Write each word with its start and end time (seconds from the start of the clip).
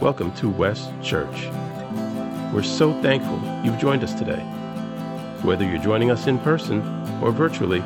Welcome 0.00 0.32
to 0.36 0.48
West 0.48 0.90
Church. 1.02 1.46
We're 2.54 2.62
so 2.62 2.98
thankful 3.02 3.38
you've 3.62 3.78
joined 3.78 4.02
us 4.02 4.14
today. 4.14 4.40
Whether 5.42 5.68
you're 5.68 5.82
joining 5.82 6.10
us 6.10 6.26
in 6.26 6.38
person 6.38 6.80
or 7.22 7.32
virtually, 7.32 7.80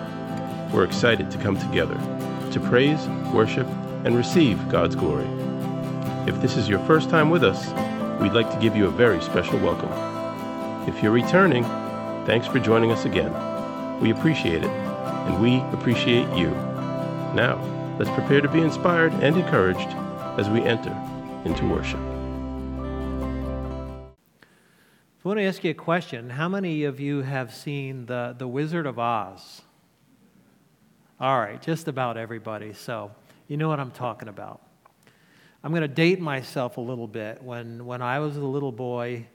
we're 0.72 0.84
excited 0.84 1.28
to 1.32 1.38
come 1.38 1.58
together 1.58 1.96
to 2.52 2.60
praise, 2.60 3.08
worship, 3.32 3.66
and 4.04 4.16
receive 4.16 4.68
God's 4.68 4.94
glory. 4.94 5.26
If 6.28 6.40
this 6.40 6.56
is 6.56 6.68
your 6.68 6.78
first 6.86 7.10
time 7.10 7.30
with 7.30 7.42
us, 7.42 7.66
we'd 8.22 8.32
like 8.32 8.48
to 8.52 8.60
give 8.60 8.76
you 8.76 8.86
a 8.86 8.90
very 8.90 9.20
special 9.20 9.58
welcome. 9.58 9.90
If 10.88 11.02
you're 11.02 11.10
returning, 11.10 11.64
thanks 12.26 12.46
for 12.46 12.60
joining 12.60 12.92
us 12.92 13.06
again. 13.06 13.32
We 14.00 14.10
appreciate 14.10 14.62
it, 14.62 14.70
and 14.70 15.42
we 15.42 15.58
appreciate 15.76 16.32
you. 16.38 16.50
Now, 17.34 17.58
let's 17.98 18.12
prepare 18.12 18.40
to 18.40 18.48
be 18.48 18.60
inspired 18.60 19.14
and 19.14 19.36
encouraged 19.36 19.88
as 20.38 20.48
we 20.48 20.62
enter 20.62 20.96
into 21.44 21.66
worship. 21.66 22.00
I 25.24 25.28
want 25.28 25.38
to 25.38 25.44
ask 25.44 25.64
you 25.64 25.70
a 25.70 25.74
question. 25.74 26.30
How 26.30 26.48
many 26.48 26.84
of 26.84 27.00
you 27.00 27.22
have 27.22 27.54
seen 27.54 28.06
the, 28.06 28.34
the 28.36 28.46
Wizard 28.46 28.86
of 28.86 28.98
Oz? 28.98 29.62
All 31.18 31.38
right, 31.38 31.60
just 31.62 31.88
about 31.88 32.16
everybody. 32.16 32.72
So 32.72 33.10
you 33.48 33.56
know 33.56 33.68
what 33.68 33.80
I'm 33.80 33.90
talking 33.90 34.28
about. 34.28 34.60
I'm 35.62 35.70
going 35.70 35.82
to 35.82 35.88
date 35.88 36.20
myself 36.20 36.76
a 36.76 36.80
little 36.80 37.08
bit. 37.08 37.42
When, 37.42 37.86
when 37.86 38.02
I 38.02 38.18
was 38.18 38.36
a 38.36 38.44
little 38.44 38.72
boy, 38.72 39.26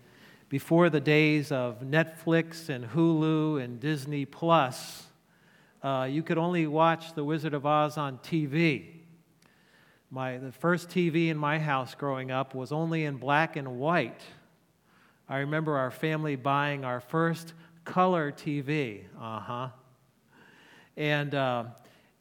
before 0.48 0.90
the 0.90 1.00
days 1.00 1.52
of 1.52 1.82
Netflix 1.82 2.70
and 2.70 2.86
Hulu 2.86 3.64
and 3.64 3.80
Disney 3.80 4.26
Plus, 4.26 5.08
uh, 5.82 6.08
you 6.10 6.22
could 6.22 6.38
only 6.38 6.68
watch 6.68 7.14
The 7.14 7.24
Wizard 7.24 7.54
of 7.56 7.66
Oz 7.66 7.98
on 7.98 8.18
TV. 8.20 8.99
My, 10.12 10.38
the 10.38 10.52
first 10.52 10.90
TV 10.90 11.30
in 11.30 11.38
my 11.38 11.60
house 11.60 11.94
growing 11.94 12.32
up 12.32 12.56
was 12.56 12.72
only 12.72 13.06
in 13.06 13.18
black 13.18 13.56
and 13.56 13.80
white. 13.80 14.22
I 15.28 15.38
remember 15.38 15.78
our 15.78 15.92
family 15.92 16.36
buying 16.36 16.84
our 16.84 17.00
first 17.00 17.54
color 17.86 18.32
TV. 18.32 19.04
Uh 19.22 19.40
huh. 19.40 19.70
And 20.98 21.36
uh, 21.36 21.66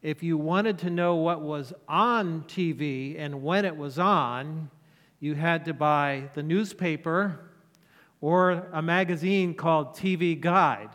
if 0.03 0.23
you 0.23 0.37
wanted 0.37 0.77
to 0.81 0.91
know 0.91 1.17
what 1.17 1.41
was 1.41 1.73
on 1.89 2.43
TV 2.43 3.19
and 3.19 3.43
when 3.43 3.65
it 3.65 3.75
was 3.75 3.99
on, 3.99 4.71
you 5.19 5.35
had 5.35 5.65
to 5.65 5.73
buy 5.73 6.29
the 6.35 6.43
newspaper 6.43 7.41
or 8.21 8.69
a 8.73 8.83
magazine 8.83 9.55
called 9.55 9.97
TV 9.97 10.39
Guide. 10.39 10.91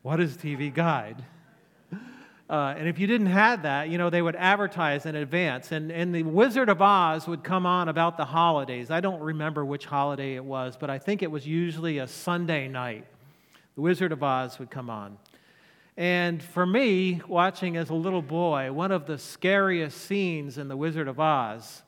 What 0.00 0.20
is 0.20 0.38
TV 0.38 0.72
Guide? 0.72 1.22
Uh, 2.50 2.74
and 2.78 2.88
if 2.88 2.98
you 2.98 3.06
didn't 3.06 3.26
have 3.26 3.62
that, 3.62 3.90
you 3.90 3.98
know, 3.98 4.08
they 4.08 4.22
would 4.22 4.36
advertise 4.36 5.04
in 5.04 5.14
advance. 5.14 5.70
And, 5.70 5.92
and 5.92 6.14
the 6.14 6.22
Wizard 6.22 6.70
of 6.70 6.80
Oz 6.80 7.26
would 7.26 7.44
come 7.44 7.66
on 7.66 7.90
about 7.90 8.16
the 8.16 8.24
holidays. 8.24 8.90
I 8.90 9.00
don't 9.00 9.20
remember 9.20 9.64
which 9.66 9.84
holiday 9.84 10.34
it 10.34 10.44
was, 10.44 10.76
but 10.78 10.88
I 10.88 10.98
think 10.98 11.22
it 11.22 11.30
was 11.30 11.46
usually 11.46 11.98
a 11.98 12.06
Sunday 12.06 12.66
night. 12.66 13.04
The 13.74 13.82
Wizard 13.82 14.12
of 14.12 14.22
Oz 14.22 14.58
would 14.58 14.70
come 14.70 14.88
on. 14.88 15.18
And 15.98 16.42
for 16.42 16.64
me, 16.64 17.20
watching 17.28 17.76
as 17.76 17.90
a 17.90 17.94
little 17.94 18.22
boy, 18.22 18.72
one 18.72 18.92
of 18.92 19.04
the 19.04 19.18
scariest 19.18 19.98
scenes 19.98 20.56
in 20.56 20.68
The 20.68 20.76
Wizard 20.76 21.08
of 21.08 21.20
Oz 21.20 21.82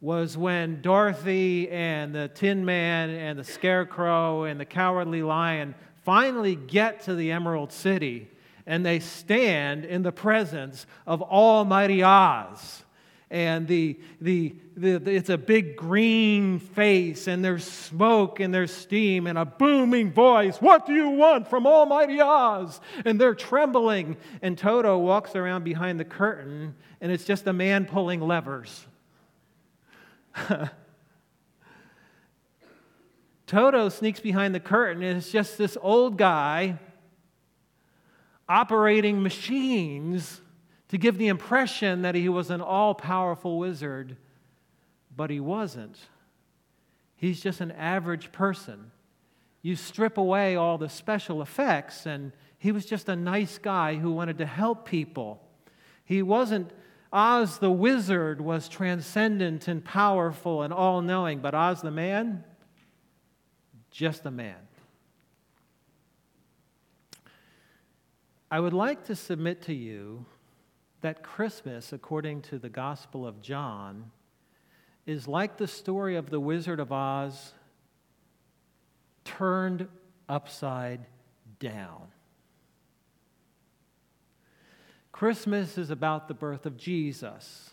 was 0.00 0.36
when 0.36 0.82
Dorothy 0.82 1.70
and 1.70 2.14
the 2.14 2.28
Tin 2.28 2.64
Man 2.64 3.10
and 3.10 3.38
the 3.38 3.44
Scarecrow 3.44 4.44
and 4.44 4.58
the 4.58 4.64
Cowardly 4.64 5.22
Lion 5.22 5.74
finally 6.02 6.56
get 6.56 7.02
to 7.02 7.14
the 7.14 7.30
Emerald 7.30 7.72
City 7.72 8.30
and 8.66 8.84
they 8.84 9.00
stand 9.00 9.84
in 9.84 10.02
the 10.02 10.12
presence 10.12 10.86
of 11.06 11.22
Almighty 11.22 12.02
Oz 12.02 12.82
and 13.30 13.66
the, 13.66 13.98
the, 14.20 14.54
the, 14.76 14.98
the, 14.98 15.14
it's 15.14 15.30
a 15.30 15.38
big 15.38 15.76
green 15.76 16.60
face, 16.60 17.26
and 17.26 17.44
there's 17.44 17.64
smoke 17.64 18.38
and 18.38 18.54
there's 18.54 18.72
steam, 18.72 19.26
and 19.26 19.36
a 19.36 19.44
booming 19.44 20.12
voice, 20.12 20.58
What 20.58 20.86
do 20.86 20.94
you 20.94 21.08
want 21.10 21.48
from 21.48 21.66
Almighty 21.66 22.20
Oz? 22.20 22.80
And 23.04 23.20
they're 23.20 23.34
trembling, 23.34 24.16
and 24.42 24.56
Toto 24.56 24.96
walks 24.98 25.34
around 25.34 25.64
behind 25.64 25.98
the 25.98 26.04
curtain, 26.04 26.76
and 27.00 27.10
it's 27.10 27.24
just 27.24 27.48
a 27.48 27.52
man 27.52 27.86
pulling 27.86 28.20
levers. 28.20 28.86
Toto 33.48 33.88
sneaks 33.88 34.20
behind 34.20 34.54
the 34.54 34.60
curtain, 34.60 35.02
and 35.02 35.18
it's 35.18 35.32
just 35.32 35.58
this 35.58 35.76
old 35.80 36.16
guy 36.16 36.78
operating 38.48 39.22
machines 39.22 40.40
to 40.88 40.98
give 40.98 41.18
the 41.18 41.28
impression 41.28 42.02
that 42.02 42.14
he 42.14 42.28
was 42.28 42.50
an 42.50 42.60
all 42.60 42.94
powerful 42.94 43.58
wizard, 43.58 44.16
but 45.14 45.30
he 45.30 45.40
wasn't. 45.40 45.98
He's 47.16 47.40
just 47.40 47.60
an 47.60 47.72
average 47.72 48.30
person. 48.30 48.92
You 49.62 49.74
strip 49.74 50.16
away 50.16 50.54
all 50.54 50.78
the 50.78 50.88
special 50.88 51.42
effects, 51.42 52.06
and 52.06 52.32
he 52.58 52.70
was 52.70 52.86
just 52.86 53.08
a 53.08 53.16
nice 53.16 53.58
guy 53.58 53.96
who 53.96 54.12
wanted 54.12 54.38
to 54.38 54.46
help 54.46 54.88
people. 54.88 55.42
He 56.04 56.22
wasn't, 56.22 56.70
Oz 57.12 57.58
the 57.58 57.70
wizard 57.70 58.40
was 58.40 58.68
transcendent 58.68 59.66
and 59.66 59.84
powerful 59.84 60.62
and 60.62 60.72
all 60.72 61.02
knowing, 61.02 61.40
but 61.40 61.54
Oz 61.54 61.82
the 61.82 61.90
man, 61.90 62.44
just 63.90 64.24
a 64.26 64.30
man. 64.30 64.65
I 68.50 68.60
would 68.60 68.72
like 68.72 69.04
to 69.06 69.16
submit 69.16 69.62
to 69.62 69.74
you 69.74 70.24
that 71.00 71.22
Christmas, 71.22 71.92
according 71.92 72.42
to 72.42 72.58
the 72.58 72.68
Gospel 72.68 73.26
of 73.26 73.42
John, 73.42 74.10
is 75.04 75.26
like 75.26 75.56
the 75.56 75.66
story 75.66 76.16
of 76.16 76.30
the 76.30 76.40
Wizard 76.40 76.78
of 76.78 76.92
Oz 76.92 77.52
turned 79.24 79.88
upside 80.28 81.06
down. 81.58 82.08
Christmas 85.10 85.78
is 85.78 85.90
about 85.90 86.28
the 86.28 86.34
birth 86.34 86.66
of 86.66 86.76
Jesus. 86.76 87.70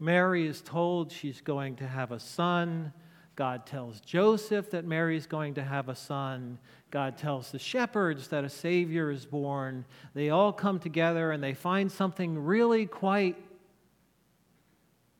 Mary 0.00 0.46
is 0.46 0.60
told 0.62 1.12
she's 1.12 1.40
going 1.40 1.76
to 1.76 1.86
have 1.86 2.10
a 2.10 2.18
son. 2.18 2.92
God 3.36 3.66
tells 3.66 4.00
Joseph 4.00 4.70
that 4.70 4.86
Mary 4.86 5.16
is 5.16 5.26
going 5.26 5.54
to 5.54 5.62
have 5.62 5.90
a 5.90 5.94
son. 5.94 6.58
God 6.90 7.18
tells 7.18 7.52
the 7.52 7.58
shepherds 7.58 8.28
that 8.28 8.44
a 8.44 8.48
Savior 8.48 9.10
is 9.10 9.26
born. 9.26 9.84
They 10.14 10.30
all 10.30 10.54
come 10.54 10.78
together 10.78 11.32
and 11.32 11.44
they 11.44 11.52
find 11.52 11.92
something 11.92 12.38
really 12.44 12.86
quite 12.86 13.36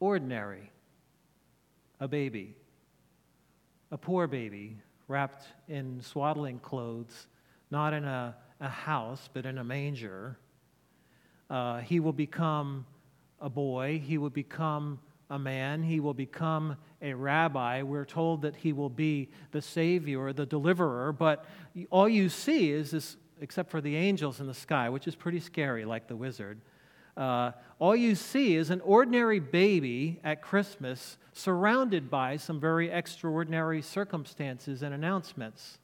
ordinary 0.01 0.71
a 2.01 2.09
baby, 2.09 2.55
a 3.91 3.97
poor 3.97 4.27
baby 4.27 4.77
wrapped 5.09 5.47
in 5.69 6.01
swaddling 6.03 6.59
clothes, 6.59 7.27
not 7.71 7.93
in 7.93 8.05
a, 8.05 8.35
a 8.61 8.69
house, 8.69 9.29
but 9.33 9.47
in 9.47 9.59
a 9.59 9.65
manger. 9.65 10.39
Uh, 11.49 11.79
he 11.81 12.01
will 12.01 12.13
become 12.13 12.85
a 13.41 13.49
boy, 13.49 14.03
he 14.05 14.19
will 14.19 14.31
become 14.31 14.99
a 15.31 15.39
man, 15.39 15.83
he 15.83 16.01
will 16.01 16.15
become 16.15 16.77
a 17.03 17.13
rabbi. 17.15 17.83
We're 17.83 18.05
told 18.05 18.43
that 18.43 18.57
he 18.57 18.73
will 18.73 18.91
be 18.91 19.29
the 19.51 19.61
Savior, 19.63 20.33
the 20.33 20.47
deliverer, 20.47 21.13
but 21.13 21.45
all 21.91 22.09
you 22.09 22.29
see 22.29 22.71
is 22.71 22.93
this, 22.93 23.17
except 23.41 23.71
for 23.71 23.81
the 23.81 23.97
angels 23.97 24.41
in 24.41 24.47
the 24.47 24.55
sky, 24.55 24.89
which 24.89 25.07
is 25.07 25.15
pretty 25.15 25.41
scary, 25.41 25.85
like 25.85 26.07
the 26.07 26.17
wizard. 26.17 26.61
Uh, 27.17 27.53
all 27.79 27.97
you 27.97 28.15
see 28.15 28.55
is 28.57 28.71
an 28.71 28.81
ordinary 28.83 29.41
baby 29.41 30.21
at 30.23 30.43
Christmas 30.43 31.17
surrounded 31.33 32.11
by 32.11 32.37
some 32.37 32.61
very 32.61 32.91
extraordinary 32.91 33.83
circumstances 33.83 34.83
and 34.83 34.95
announcements. 34.95 35.79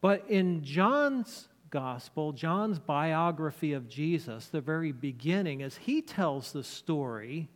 But 0.00 0.24
in 0.28 0.62
John's 0.62 1.48
gospel, 1.70 2.32
John's 2.32 2.78
biography 2.78 3.72
of 3.72 3.88
Jesus, 3.88 4.46
the 4.46 4.60
very 4.60 4.92
beginning, 4.92 5.62
as 5.62 5.76
he 5.76 6.02
tells 6.02 6.52
the 6.52 6.64
story, 6.64 7.48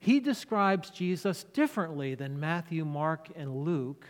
he 0.00 0.18
describes 0.18 0.90
Jesus 0.90 1.44
differently 1.44 2.14
than 2.14 2.40
Matthew, 2.40 2.84
Mark, 2.86 3.28
and 3.36 3.54
Luke. 3.54 4.06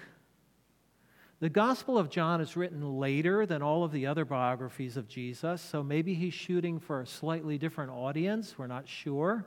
The 1.40 1.48
Gospel 1.48 1.98
of 1.98 2.10
John 2.10 2.40
is 2.40 2.56
written 2.56 2.98
later 2.98 3.44
than 3.44 3.60
all 3.60 3.82
of 3.82 3.90
the 3.90 4.06
other 4.06 4.24
biographies 4.24 4.96
of 4.96 5.08
Jesus, 5.08 5.60
so 5.60 5.82
maybe 5.82 6.14
he's 6.14 6.34
shooting 6.34 6.78
for 6.78 7.00
a 7.00 7.06
slightly 7.06 7.58
different 7.58 7.90
audience. 7.90 8.56
We're 8.56 8.68
not 8.68 8.86
sure. 8.86 9.44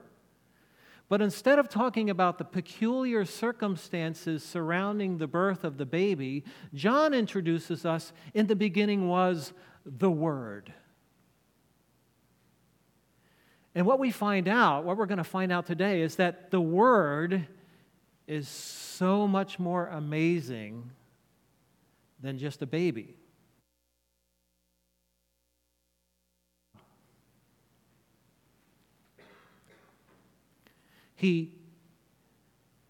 But 1.07 1.21
instead 1.21 1.59
of 1.59 1.69
talking 1.69 2.09
about 2.09 2.37
the 2.37 2.45
peculiar 2.45 3.23
circumstances 3.23 4.43
surrounding 4.43 5.17
the 5.17 5.27
birth 5.27 5.63
of 5.63 5.77
the 5.77 5.85
baby, 5.85 6.43
John 6.73 7.13
introduces 7.13 7.85
us 7.85 8.11
in 8.33 8.47
the 8.47 8.55
beginning 8.55 9.07
was 9.07 9.53
the 9.85 10.11
Word. 10.11 10.73
And 13.75 13.85
what 13.85 13.99
we 13.99 14.11
find 14.11 14.47
out, 14.47 14.83
what 14.85 14.97
we're 14.97 15.07
going 15.07 15.17
to 15.17 15.23
find 15.23 15.51
out 15.51 15.65
today, 15.65 16.01
is 16.01 16.17
that 16.17 16.51
the 16.51 16.61
Word 16.61 17.47
is 18.27 18.47
so 18.47 19.27
much 19.27 19.59
more 19.59 19.87
amazing 19.87 20.91
than 22.21 22.37
just 22.37 22.61
a 22.61 22.65
baby. 22.65 23.15
He, 31.15 31.53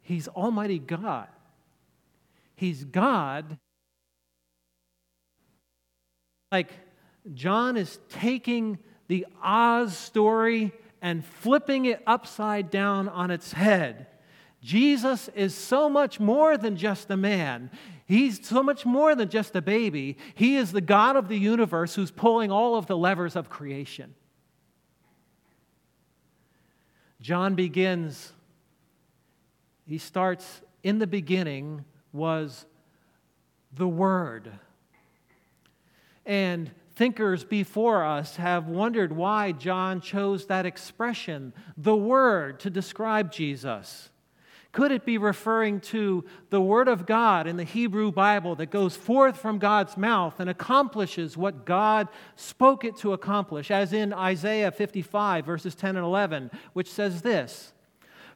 he's 0.02 0.28
Almighty 0.28 0.80
God. 0.80 1.28
He's 2.56 2.84
God. 2.84 3.58
Like 6.52 6.72
John 7.34 7.78
is 7.78 8.00
taking 8.10 8.80
the 9.08 9.26
Oz 9.42 9.98
story 9.98 10.72
and 11.02 11.26
flipping 11.26 11.86
it 11.86 12.02
upside 12.08 12.70
down 12.70 13.10
on 13.10 13.30
its 13.32 13.54
head. 13.54 14.08
Jesus 14.62 15.30
is 15.36 15.54
so 15.54 15.90
much 15.90 16.20
more 16.20 16.58
than 16.58 16.78
just 16.78 17.12
a 17.12 17.18
man. 17.18 17.70
He's 18.06 18.48
so 18.48 18.64
much 18.64 18.86
more 18.86 19.14
than 19.14 19.30
just 19.30 19.56
a 19.56 19.62
baby. 19.62 20.18
He 20.36 20.56
is 20.56 20.72
the 20.72 20.82
God 20.82 21.16
of 21.16 21.28
the 21.28 21.38
universe 21.38 21.96
who's 21.96 22.12
pulling 22.12 22.52
all 22.52 22.76
of 22.76 22.88
the 22.88 22.98
levers 22.98 23.36
of 23.36 23.50
creation. 23.50 24.16
John 27.20 27.56
begins, 27.56 28.34
he 29.86 29.98
starts, 29.98 30.62
in 30.84 31.00
the 31.00 31.08
beginning 31.08 31.86
was 32.12 32.66
the 33.74 33.88
Word. 33.88 34.52
And 36.26 36.72
thinkers 36.96 37.44
before 37.44 38.04
us 38.04 38.36
have 38.36 38.68
wondered 38.68 39.12
why 39.12 39.52
John 39.52 40.02
chose 40.02 40.46
that 40.46 40.66
expression, 40.66 41.54
the 41.78 41.96
Word, 41.96 42.60
to 42.62 42.70
describe 42.70 43.32
Jesus. 43.32 44.10
Could 44.72 44.92
it 44.92 45.06
be 45.06 45.20
referring 45.20 45.82
to 45.82 46.26
the 46.50 46.62
Word 46.62 46.88
of 46.88 47.06
God 47.06 47.46
in 47.46 47.58
the 47.58 47.64
Hebrew 47.64 48.12
Bible 48.12 48.56
that 48.56 48.72
goes 48.72 48.96
forth 48.96 49.38
from 49.38 49.60
God's 49.60 49.98
mouth 49.98 50.40
and 50.40 50.50
accomplishes 50.50 51.38
what 51.38 51.66
God 51.66 52.08
spoke 52.36 52.84
it 52.84 52.98
to 52.98 53.14
accomplish, 53.14 53.70
as 53.70 53.94
in 53.94 54.14
Isaiah 54.14 54.72
55, 54.72 55.46
verses 55.46 55.76
10 55.76 55.96
and 55.96 56.06
11, 56.06 56.50
which 56.74 56.90
says 56.92 57.22
this 57.22 57.73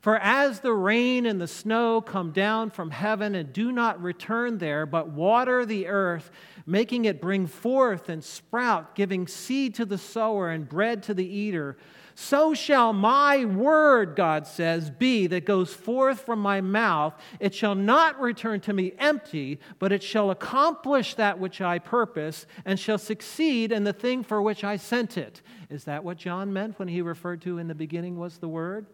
For 0.02 0.18
as 0.18 0.60
the 0.60 0.74
rain 0.74 1.26
and 1.26 1.42
the 1.42 1.48
snow 1.48 2.02
come 2.02 2.32
down 2.32 2.70
from 2.70 2.92
heaven 2.92 3.36
and 3.36 3.52
do 3.52 3.72
not 3.72 4.02
return 4.02 4.58
there, 4.58 4.86
but 4.86 5.10
water 5.10 5.66
the 5.66 5.88
earth, 5.88 6.32
making 6.66 7.06
it 7.06 7.22
bring 7.22 7.48
forth 7.48 8.10
and 8.10 8.24
sprout, 8.24 8.96
giving 8.96 9.28
seed 9.28 9.76
to 9.76 9.86
the 9.86 9.98
sower 9.98 10.50
and 10.50 10.70
bread 10.70 11.04
to 11.04 11.14
the 11.14 11.28
eater, 11.28 11.78
so 12.20 12.56
shall 12.56 12.94
my 12.94 13.46
word, 13.46 14.16
God 14.16 14.48
says, 14.48 14.90
be 14.90 15.28
that 15.28 15.46
goes 15.46 15.72
forth 15.72 16.22
from 16.22 16.40
my 16.40 16.62
mouth. 16.62 17.14
It 17.40 17.54
shall 17.54 17.76
not 17.76 18.20
return 18.20 18.60
to 18.62 18.74
me 18.74 18.94
empty, 18.98 19.60
but 19.78 19.92
it 19.92 20.02
shall 20.02 20.32
accomplish 20.32 21.14
that 21.14 21.38
which 21.38 21.62
I 21.62 21.78
purpose 21.78 22.48
and 22.66 22.80
shall 22.80 22.98
succeed 22.98 23.72
in 23.72 23.84
the 23.84 23.94
thing 23.94 24.24
for 24.24 24.42
which 24.42 24.64
I 24.64 24.78
sent 24.78 25.16
it. 25.16 25.44
Is 25.70 25.84
that 25.84 26.04
what 26.04 26.18
John 26.18 26.52
meant 26.52 26.80
when 26.80 26.88
he 26.88 27.04
referred 27.04 27.44
to 27.44 27.60
in 27.60 27.68
the 27.68 27.76
beginning 27.76 28.18
was 28.18 28.40
the 28.40 28.50
word? 28.50 28.88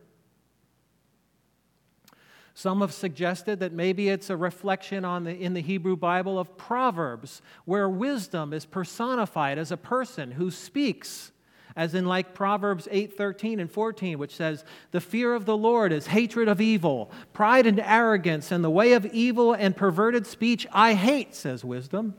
Some 2.53 2.81
have 2.81 2.93
suggested 2.93 3.59
that 3.59 3.73
maybe 3.73 4.09
it's 4.09 4.29
a 4.29 4.37
reflection 4.37 5.03
on 5.05 5.23
the, 5.23 5.35
in 5.35 5.53
the 5.53 5.61
Hebrew 5.61 5.95
Bible 5.95 6.37
of 6.37 6.55
Proverbs, 6.55 7.41
where 7.65 7.89
wisdom 7.89 8.53
is 8.53 8.65
personified 8.65 9.57
as 9.57 9.71
a 9.71 9.77
person 9.77 10.31
who 10.31 10.51
speaks 10.51 11.31
as 11.75 11.95
in 11.95 12.05
like 12.05 12.33
Proverbs 12.33 12.87
8 12.91 13.17
13 13.17 13.59
and 13.59 13.71
14, 13.71 14.19
which 14.19 14.35
says, 14.35 14.63
The 14.91 15.01
fear 15.01 15.33
of 15.33 15.45
the 15.45 15.57
Lord 15.57 15.91
is 15.91 16.07
hatred 16.07 16.47
of 16.47 16.61
evil, 16.61 17.11
pride 17.33 17.65
and 17.65 17.79
arrogance, 17.79 18.51
and 18.51 18.63
the 18.63 18.69
way 18.69 18.93
of 18.93 19.05
evil 19.07 19.53
and 19.53 19.75
perverted 19.75 20.27
speech 20.27 20.67
I 20.71 20.93
hate, 20.93 21.33
says 21.33 21.65
wisdom. 21.65 22.15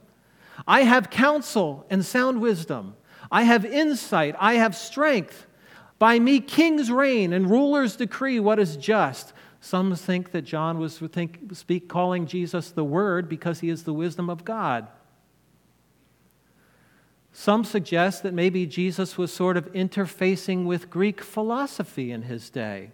I 0.67 0.83
have 0.83 1.11
counsel 1.11 1.87
and 1.91 2.05
sound 2.05 2.41
wisdom. 2.41 2.95
I 3.31 3.45
have 3.45 3.65
insight. 3.65 4.35
I 4.39 4.55
have 4.55 4.77
strength. 4.77 5.47
By 5.99 6.19
me, 6.19 6.41
kings 6.41 6.91
reign 6.91 7.33
and 7.33 7.49
rulers 7.51 7.97
decree 7.97 8.41
what 8.41 8.59
is 8.59 8.77
just. 8.77 9.33
Some 9.65 9.95
think 9.97 10.33
that 10.33 10.43
John 10.43 10.79
was 10.79 10.99
think, 10.99 11.39
speak, 11.55 11.89
calling 11.89 12.27
Jesus 12.27 12.71
the 12.71 12.85
Word 12.85 13.31
because 13.31 13.61
he 13.61 13.71
is 13.71 13.85
the 13.85 13.95
wisdom 13.95 14.29
of 14.29 14.45
God. 14.45 14.89
Some 17.33 17.65
suggest 17.65 18.23
that 18.25 18.35
maybe 18.35 18.67
Jesus 18.67 19.17
was 19.17 19.33
sort 19.33 19.57
of 19.57 19.73
interfacing 19.73 20.67
with 20.67 20.91
Greek 20.91 21.23
philosophy 21.23 22.13
in 22.13 22.25
his 22.25 22.51
day. 22.51 22.91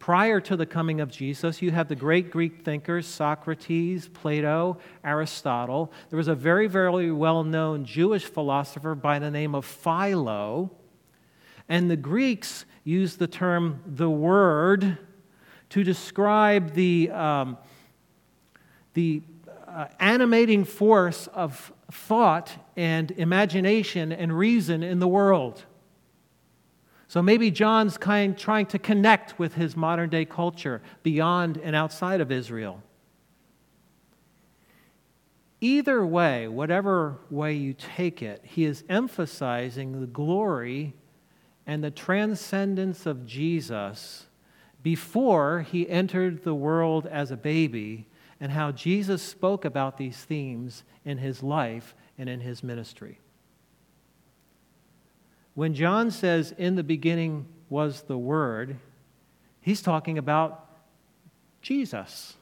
Prior 0.00 0.40
to 0.40 0.56
the 0.56 0.66
coming 0.66 1.00
of 1.00 1.08
Jesus, 1.08 1.62
you 1.62 1.70
have 1.70 1.86
the 1.86 1.94
great 1.94 2.32
Greek 2.32 2.64
thinkers 2.64 3.06
Socrates, 3.06 4.08
Plato, 4.08 4.78
Aristotle. 5.04 5.92
There 6.10 6.16
was 6.16 6.26
a 6.26 6.34
very, 6.34 6.66
very 6.66 7.12
well 7.12 7.44
known 7.44 7.84
Jewish 7.84 8.24
philosopher 8.24 8.96
by 8.96 9.20
the 9.20 9.30
name 9.30 9.54
of 9.54 9.64
Philo. 9.64 10.72
And 11.68 11.88
the 11.88 11.96
Greeks 11.96 12.64
used 12.82 13.20
the 13.20 13.28
term 13.28 13.80
the 13.86 14.10
word 14.10 14.98
to 15.72 15.82
describe 15.82 16.74
the, 16.74 17.10
um, 17.10 17.56
the 18.92 19.22
uh, 19.66 19.86
animating 19.98 20.66
force 20.66 21.28
of 21.28 21.72
thought 21.90 22.52
and 22.76 23.10
imagination 23.12 24.12
and 24.12 24.36
reason 24.36 24.82
in 24.82 24.98
the 24.98 25.08
world. 25.08 25.64
So 27.08 27.22
maybe 27.22 27.50
John's 27.50 27.96
kind 27.96 28.36
trying 28.36 28.66
to 28.66 28.78
connect 28.78 29.38
with 29.38 29.54
his 29.54 29.74
modern 29.74 30.10
day 30.10 30.26
culture 30.26 30.82
beyond 31.02 31.56
and 31.56 31.74
outside 31.74 32.20
of 32.20 32.30
Israel. 32.30 32.82
Either 35.62 36.04
way, 36.04 36.48
whatever 36.48 37.16
way 37.30 37.54
you 37.54 37.72
take 37.72 38.20
it, 38.20 38.42
he 38.44 38.66
is 38.66 38.84
emphasizing 38.90 40.02
the 40.02 40.06
glory 40.06 40.92
and 41.66 41.82
the 41.82 41.90
transcendence 41.90 43.06
of 43.06 43.24
Jesus 43.24 44.26
before 44.82 45.62
he 45.62 45.88
entered 45.88 46.42
the 46.42 46.54
world 46.54 47.06
as 47.06 47.30
a 47.30 47.36
baby 47.36 48.06
and 48.40 48.50
how 48.50 48.72
Jesus 48.72 49.22
spoke 49.22 49.64
about 49.64 49.96
these 49.96 50.16
themes 50.16 50.82
in 51.04 51.18
his 51.18 51.42
life 51.42 51.94
and 52.18 52.28
in 52.28 52.40
his 52.40 52.62
ministry. 52.62 53.18
When 55.54 55.74
John 55.74 56.10
says, 56.10 56.52
In 56.58 56.76
the 56.76 56.82
beginning 56.82 57.46
was 57.68 58.02
the 58.02 58.18
Word, 58.18 58.76
he's 59.60 59.82
talking 59.82 60.18
about 60.18 60.66
Jesus. 61.60 62.36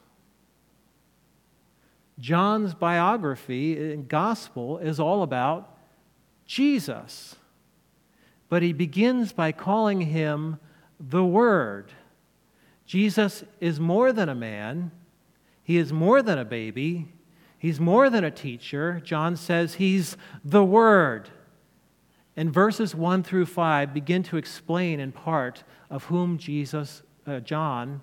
John's 2.18 2.74
biography 2.74 3.92
and 3.92 4.06
gospel 4.06 4.78
is 4.78 5.00
all 5.00 5.22
about 5.22 5.76
Jesus. 6.46 7.36
But 8.48 8.62
he 8.62 8.72
begins 8.72 9.32
by 9.32 9.52
calling 9.52 10.02
him 10.02 10.58
the 10.98 11.24
Word. 11.24 11.92
Jesus 12.90 13.44
is 13.60 13.78
more 13.78 14.12
than 14.12 14.28
a 14.28 14.34
man, 14.34 14.90
he 15.62 15.76
is 15.76 15.92
more 15.92 16.22
than 16.22 16.40
a 16.40 16.44
baby, 16.44 17.06
he's 17.56 17.78
more 17.78 18.10
than 18.10 18.24
a 18.24 18.32
teacher. 18.32 19.00
John 19.04 19.36
says 19.36 19.74
he's 19.74 20.16
the 20.44 20.64
Word. 20.64 21.30
And 22.36 22.52
verses 22.52 22.92
1 22.92 23.22
through 23.22 23.46
5 23.46 23.94
begin 23.94 24.24
to 24.24 24.36
explain 24.36 24.98
in 24.98 25.12
part 25.12 25.62
of 25.88 26.06
whom 26.06 26.36
Jesus, 26.36 27.02
uh, 27.28 27.38
John, 27.38 28.02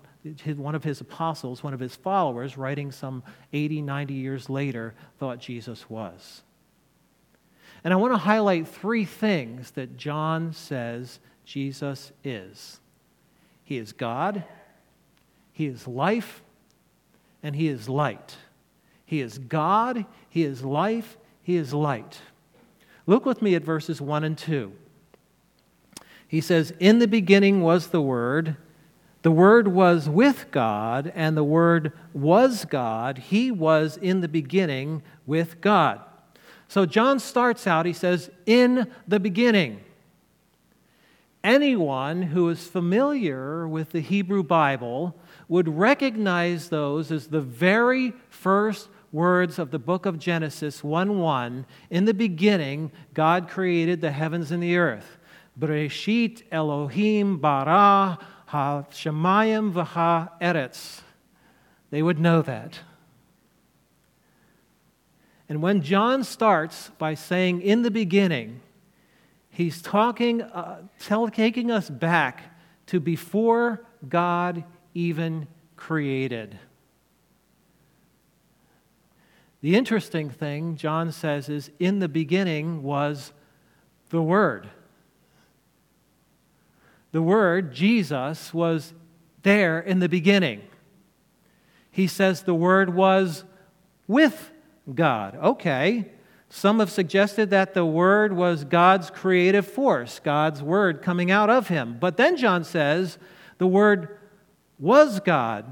one 0.56 0.74
of 0.74 0.84
his 0.84 1.02
apostles, 1.02 1.62
one 1.62 1.74
of 1.74 1.80
his 1.80 1.94
followers, 1.94 2.56
writing 2.56 2.90
some 2.90 3.22
80, 3.52 3.82
90 3.82 4.14
years 4.14 4.48
later, 4.48 4.94
thought 5.18 5.38
Jesus 5.38 5.90
was. 5.90 6.44
And 7.84 7.92
I 7.92 7.98
want 7.98 8.14
to 8.14 8.18
highlight 8.18 8.66
three 8.66 9.04
things 9.04 9.72
that 9.72 9.98
John 9.98 10.54
says 10.54 11.20
Jesus 11.44 12.10
is 12.24 12.80
He 13.64 13.76
is 13.76 13.92
God, 13.92 14.44
He 15.58 15.66
is 15.66 15.88
life, 15.88 16.40
and 17.42 17.56
He 17.56 17.66
is 17.66 17.88
light. 17.88 18.36
He 19.04 19.20
is 19.20 19.38
God, 19.38 20.06
He 20.28 20.44
is 20.44 20.62
life, 20.62 21.18
He 21.42 21.56
is 21.56 21.74
light. 21.74 22.20
Look 23.08 23.26
with 23.26 23.42
me 23.42 23.56
at 23.56 23.64
verses 23.64 24.00
1 24.00 24.22
and 24.22 24.38
2. 24.38 24.72
He 26.28 26.40
says, 26.40 26.72
In 26.78 27.00
the 27.00 27.08
beginning 27.08 27.60
was 27.60 27.88
the 27.88 28.00
Word. 28.00 28.54
The 29.22 29.32
Word 29.32 29.66
was 29.66 30.08
with 30.08 30.48
God, 30.52 31.10
and 31.16 31.36
the 31.36 31.42
Word 31.42 31.92
was 32.12 32.64
God. 32.64 33.18
He 33.18 33.50
was 33.50 33.96
in 33.96 34.20
the 34.20 34.28
beginning 34.28 35.02
with 35.26 35.60
God. 35.60 36.00
So 36.68 36.86
John 36.86 37.18
starts 37.18 37.66
out, 37.66 37.84
he 37.84 37.92
says, 37.92 38.30
In 38.46 38.92
the 39.08 39.18
beginning. 39.18 39.80
Anyone 41.42 42.22
who 42.22 42.48
is 42.48 42.68
familiar 42.68 43.66
with 43.66 43.90
the 43.90 44.00
Hebrew 44.00 44.44
Bible 44.44 45.16
would 45.48 45.68
recognize 45.68 46.68
those 46.68 47.10
as 47.10 47.28
the 47.28 47.40
very 47.40 48.12
first 48.28 48.88
words 49.12 49.58
of 49.58 49.70
the 49.70 49.78
book 49.78 50.04
of 50.06 50.18
Genesis 50.18 50.84
1 50.84 51.18
1. 51.18 51.66
In 51.90 52.04
the 52.04 52.14
beginning, 52.14 52.92
God 53.14 53.48
created 53.48 54.00
the 54.00 54.12
heavens 54.12 54.50
and 54.50 54.62
the 54.62 54.76
earth. 54.76 55.18
Bereshit 55.58 56.42
Elohim 56.52 57.38
bara 57.38 58.18
ha 58.46 58.84
shemayim 58.90 59.72
v'ha 59.72 60.30
eretz. 60.40 61.00
They 61.90 62.02
would 62.02 62.18
know 62.18 62.42
that. 62.42 62.80
And 65.48 65.62
when 65.62 65.80
John 65.80 66.24
starts 66.24 66.90
by 66.98 67.14
saying, 67.14 67.62
in 67.62 67.80
the 67.80 67.90
beginning, 67.90 68.60
he's 69.48 69.80
talking, 69.80 70.42
uh, 70.42 70.82
taking 71.32 71.70
us 71.70 71.88
back 71.88 72.54
to 72.86 73.00
before 73.00 73.86
God 74.06 74.62
even 74.94 75.48
created. 75.76 76.58
The 79.60 79.76
interesting 79.76 80.30
thing, 80.30 80.76
John 80.76 81.10
says, 81.10 81.48
is 81.48 81.70
in 81.78 81.98
the 81.98 82.08
beginning 82.08 82.82
was 82.82 83.32
the 84.10 84.22
Word. 84.22 84.68
The 87.12 87.22
Word, 87.22 87.72
Jesus, 87.72 88.54
was 88.54 88.94
there 89.42 89.80
in 89.80 89.98
the 89.98 90.08
beginning. 90.08 90.62
He 91.90 92.06
says 92.06 92.42
the 92.42 92.54
Word 92.54 92.94
was 92.94 93.44
with 94.06 94.52
God. 94.94 95.36
Okay. 95.36 96.12
Some 96.50 96.78
have 96.78 96.90
suggested 96.90 97.50
that 97.50 97.74
the 97.74 97.84
Word 97.84 98.32
was 98.32 98.64
God's 98.64 99.10
creative 99.10 99.66
force, 99.66 100.20
God's 100.22 100.62
Word 100.62 101.02
coming 101.02 101.30
out 101.30 101.50
of 101.50 101.68
Him. 101.68 101.96
But 101.98 102.16
then 102.16 102.36
John 102.36 102.64
says 102.64 103.18
the 103.58 103.66
Word 103.66 104.17
was 104.78 105.20
God. 105.20 105.64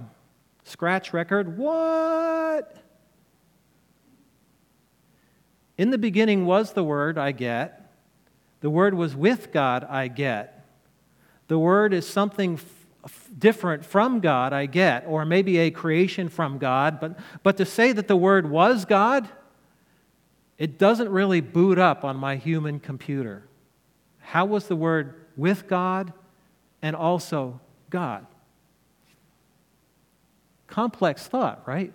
Scratch 0.65 1.13
record. 1.13 1.57
What? 1.57 2.77
In 5.79 5.91
the 5.91 5.99
beginning 5.99 6.47
was 6.47 6.73
the 6.73 6.85
Word, 6.85 7.19
I 7.19 7.33
get. 7.33 7.93
The 8.61 8.71
Word 8.71 8.95
was 8.95 9.15
with 9.15 9.53
God, 9.53 9.85
I 9.85 10.09
get. 10.09 10.67
The 11.49 11.59
Word 11.59 11.93
is 11.93 12.09
something 12.09 12.55
f- 13.05 13.29
different 13.39 13.85
from 13.85 14.21
God, 14.21 14.53
I 14.53 14.67
get, 14.67 15.05
or 15.07 15.25
maybe 15.25 15.59
a 15.59 15.71
creation 15.71 16.29
from 16.29 16.59
God. 16.59 16.99
But, 16.99 17.19
but 17.43 17.59
to 17.59 17.65
say 17.65 17.93
that 17.93 18.09
the 18.09 18.17
Word 18.17 18.51
was 18.51 18.85
God, 18.85 19.29
it 20.59 20.79
doesn't 20.79 21.11
really 21.11 21.41
boot 21.43 21.79
up 21.79 22.05
on 22.05 22.17
my 22.17 22.37
human 22.37 22.81
computer. 22.81 23.47
How 24.19 24.47
was 24.47 24.67
the 24.67 24.77
Word 24.77 25.15
with 25.37 25.69
God 25.69 26.13
and 26.81 26.97
also 26.97 27.61
God? 27.91 28.27
Complex 30.76 31.26
thought, 31.26 31.62
right? 31.66 31.90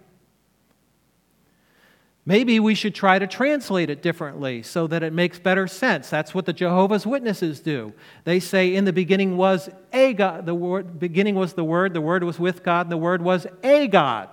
Maybe 2.25 2.59
we 2.59 2.73
should 2.73 2.95
try 2.95 3.19
to 3.19 3.27
translate 3.27 3.91
it 3.91 4.01
differently 4.01 4.63
so 4.63 4.87
that 4.87 5.03
it 5.03 5.13
makes 5.13 5.37
better 5.37 5.67
sense. 5.67 6.09
That's 6.09 6.33
what 6.33 6.47
the 6.47 6.53
Jehovah's 6.53 7.05
Witnesses 7.05 7.59
do. 7.59 7.93
They 8.23 8.39
say, 8.39 8.73
In 8.73 8.85
the 8.85 8.91
beginning 8.91 9.37
was 9.37 9.69
a 9.93 10.13
God. 10.13 10.47
The 10.47 10.55
word, 10.55 10.99
beginning 10.99 11.35
was 11.35 11.53
the 11.53 11.63
Word, 11.63 11.93
the 11.93 12.01
Word 12.01 12.23
was 12.23 12.39
with 12.39 12.63
God, 12.63 12.87
and 12.87 12.91
the 12.91 12.97
Word 12.97 13.21
was 13.21 13.45
a 13.61 13.85
God. 13.85 14.29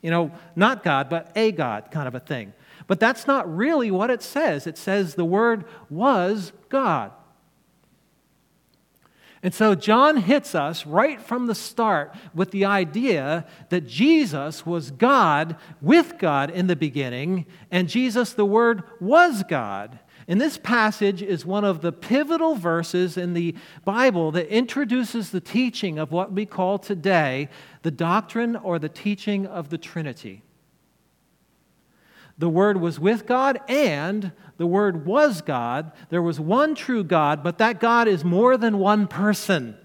You 0.00 0.10
know, 0.10 0.32
not 0.56 0.82
God, 0.82 1.08
but 1.08 1.30
a 1.36 1.52
God 1.52 1.92
kind 1.92 2.08
of 2.08 2.16
a 2.16 2.20
thing. 2.20 2.54
But 2.88 2.98
that's 2.98 3.28
not 3.28 3.56
really 3.56 3.92
what 3.92 4.10
it 4.10 4.22
says. 4.22 4.66
It 4.66 4.78
says 4.78 5.14
the 5.14 5.24
Word 5.24 5.64
was 5.88 6.52
God. 6.70 7.12
And 9.42 9.52
so 9.52 9.74
John 9.74 10.18
hits 10.18 10.54
us 10.54 10.86
right 10.86 11.20
from 11.20 11.46
the 11.46 11.54
start 11.54 12.14
with 12.32 12.52
the 12.52 12.64
idea 12.64 13.44
that 13.70 13.88
Jesus 13.88 14.64
was 14.64 14.92
God 14.92 15.56
with 15.80 16.16
God 16.18 16.48
in 16.50 16.68
the 16.68 16.76
beginning, 16.76 17.46
and 17.70 17.88
Jesus, 17.88 18.32
the 18.32 18.44
Word, 18.44 18.84
was 19.00 19.42
God. 19.48 19.98
And 20.28 20.40
this 20.40 20.58
passage 20.58 21.22
is 21.22 21.44
one 21.44 21.64
of 21.64 21.80
the 21.80 21.90
pivotal 21.90 22.54
verses 22.54 23.16
in 23.16 23.34
the 23.34 23.56
Bible 23.84 24.30
that 24.32 24.48
introduces 24.48 25.30
the 25.30 25.40
teaching 25.40 25.98
of 25.98 26.12
what 26.12 26.32
we 26.32 26.46
call 26.46 26.78
today 26.78 27.48
the 27.82 27.90
doctrine 27.90 28.54
or 28.54 28.78
the 28.78 28.88
teaching 28.88 29.46
of 29.46 29.70
the 29.70 29.78
Trinity. 29.78 30.42
The 32.42 32.48
Word 32.48 32.80
was 32.80 32.98
with 32.98 33.24
God 33.24 33.60
and 33.68 34.32
the 34.56 34.66
Word 34.66 35.06
was 35.06 35.42
God. 35.42 35.92
There 36.08 36.20
was 36.20 36.40
one 36.40 36.74
true 36.74 37.04
God, 37.04 37.44
but 37.44 37.58
that 37.58 37.78
God 37.78 38.08
is 38.08 38.24
more 38.24 38.56
than 38.56 38.80
one 38.80 39.06
person. 39.06 39.76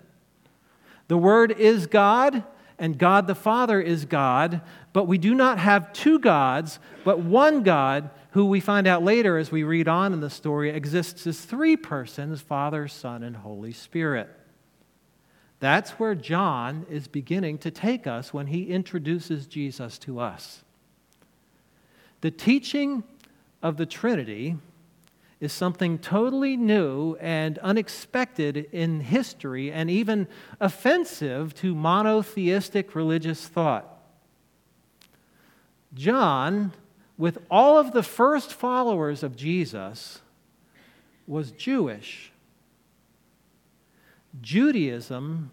The 1.07 1.19
Word 1.19 1.51
is 1.51 1.85
God, 1.85 2.43
and 2.79 2.97
God 2.97 3.27
the 3.27 3.35
Father 3.35 3.79
is 3.79 4.05
God, 4.05 4.61
but 4.91 5.03
we 5.03 5.19
do 5.19 5.35
not 5.35 5.59
have 5.59 5.93
two 5.93 6.17
gods, 6.17 6.79
but 7.03 7.19
one 7.19 7.61
God 7.61 8.09
who 8.31 8.47
we 8.47 8.59
find 8.59 8.87
out 8.87 9.03
later 9.03 9.37
as 9.37 9.51
we 9.51 9.61
read 9.61 9.87
on 9.87 10.11
in 10.11 10.19
the 10.19 10.31
story 10.31 10.71
exists 10.71 11.27
as 11.27 11.39
three 11.39 11.77
persons 11.77 12.41
Father, 12.41 12.87
Son, 12.87 13.21
and 13.21 13.35
Holy 13.35 13.71
Spirit. 13.71 14.31
That's 15.59 15.91
where 15.91 16.15
John 16.15 16.87
is 16.89 17.07
beginning 17.07 17.59
to 17.59 17.69
take 17.69 18.07
us 18.07 18.33
when 18.33 18.47
he 18.47 18.71
introduces 18.71 19.45
Jesus 19.45 19.99
to 19.99 20.19
us. 20.19 20.63
The 22.21 22.31
teaching 22.31 23.03
of 23.61 23.77
the 23.77 23.85
Trinity 23.85 24.57
is 25.39 25.53
something 25.53 25.99
totally 25.99 26.57
new 26.57 27.15
and 27.15 27.59
unexpected 27.59 28.57
in 28.71 29.01
history 29.01 29.71
and 29.71 29.89
even 29.89 30.27
offensive 30.59 31.53
to 31.55 31.75
monotheistic 31.75 32.95
religious 32.95 33.47
thought. 33.47 33.85
John, 35.93 36.73
with 37.17 37.37
all 37.51 37.77
of 37.77 37.91
the 37.91 38.03
first 38.03 38.53
followers 38.53 39.21
of 39.21 39.35
Jesus, 39.35 40.21
was 41.27 41.51
Jewish. 41.51 42.31
Judaism 44.41 45.51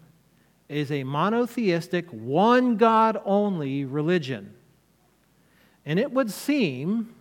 is 0.67 0.91
a 0.91 1.03
monotheistic, 1.03 2.09
one 2.09 2.77
God 2.77 3.21
only 3.23 3.85
religion. 3.85 4.55
And 5.85 5.99
it 5.99 6.11
would 6.11 6.31
seem 6.31 7.13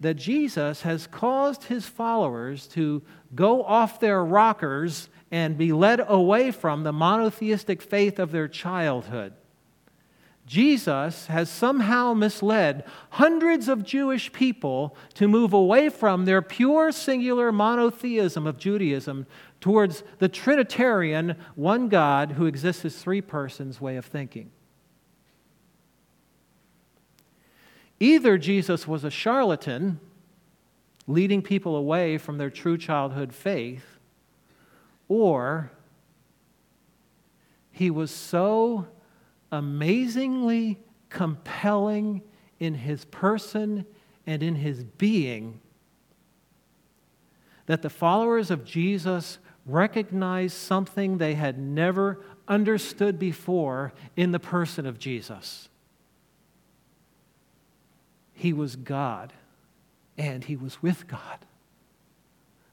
that 0.00 0.14
Jesus 0.14 0.82
has 0.82 1.06
caused 1.06 1.64
his 1.64 1.86
followers 1.86 2.66
to 2.68 3.02
go 3.34 3.62
off 3.62 4.00
their 4.00 4.24
rockers 4.24 5.08
and 5.30 5.56
be 5.56 5.72
led 5.72 6.04
away 6.06 6.50
from 6.50 6.82
the 6.82 6.92
monotheistic 6.92 7.80
faith 7.80 8.18
of 8.18 8.32
their 8.32 8.48
childhood. 8.48 9.32
Jesus 10.44 11.28
has 11.28 11.48
somehow 11.48 12.14
misled 12.14 12.84
hundreds 13.10 13.68
of 13.68 13.84
Jewish 13.84 14.32
people 14.32 14.96
to 15.14 15.28
move 15.28 15.52
away 15.52 15.88
from 15.88 16.24
their 16.24 16.42
pure 16.42 16.90
singular 16.90 17.52
monotheism 17.52 18.46
of 18.46 18.58
Judaism 18.58 19.26
towards 19.60 20.02
the 20.18 20.28
Trinitarian 20.28 21.36
one 21.54 21.88
God 21.88 22.32
who 22.32 22.46
exists 22.46 22.84
as 22.84 22.96
three 22.96 23.20
persons 23.20 23.80
way 23.80 23.96
of 23.96 24.04
thinking. 24.04 24.50
Either 28.02 28.36
Jesus 28.36 28.88
was 28.88 29.04
a 29.04 29.10
charlatan, 29.12 30.00
leading 31.06 31.40
people 31.40 31.76
away 31.76 32.18
from 32.18 32.36
their 32.36 32.50
true 32.50 32.76
childhood 32.76 33.32
faith, 33.32 34.00
or 35.06 35.70
he 37.70 37.92
was 37.92 38.10
so 38.10 38.88
amazingly 39.52 40.80
compelling 41.10 42.22
in 42.58 42.74
his 42.74 43.04
person 43.04 43.86
and 44.26 44.42
in 44.42 44.56
his 44.56 44.82
being 44.82 45.60
that 47.66 47.82
the 47.82 47.90
followers 47.90 48.50
of 48.50 48.64
Jesus 48.64 49.38
recognized 49.64 50.56
something 50.56 51.18
they 51.18 51.34
had 51.34 51.56
never 51.56 52.20
understood 52.48 53.20
before 53.20 53.92
in 54.16 54.32
the 54.32 54.40
person 54.40 54.86
of 54.86 54.98
Jesus. 54.98 55.68
He 58.42 58.52
was 58.52 58.74
God, 58.74 59.32
and 60.18 60.42
he 60.42 60.56
was 60.56 60.82
with 60.82 61.06
God. 61.06 61.46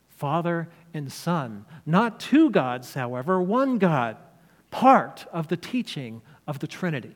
Father 0.07 0.67
and 0.95 1.11
Son. 1.11 1.63
Not 1.85 2.19
two 2.19 2.49
gods, 2.49 2.95
however, 2.95 3.39
one 3.39 3.77
God, 3.77 4.17
part 4.71 5.27
of 5.31 5.47
the 5.47 5.55
teaching 5.55 6.23
of 6.47 6.57
the 6.57 6.65
Trinity. 6.65 7.13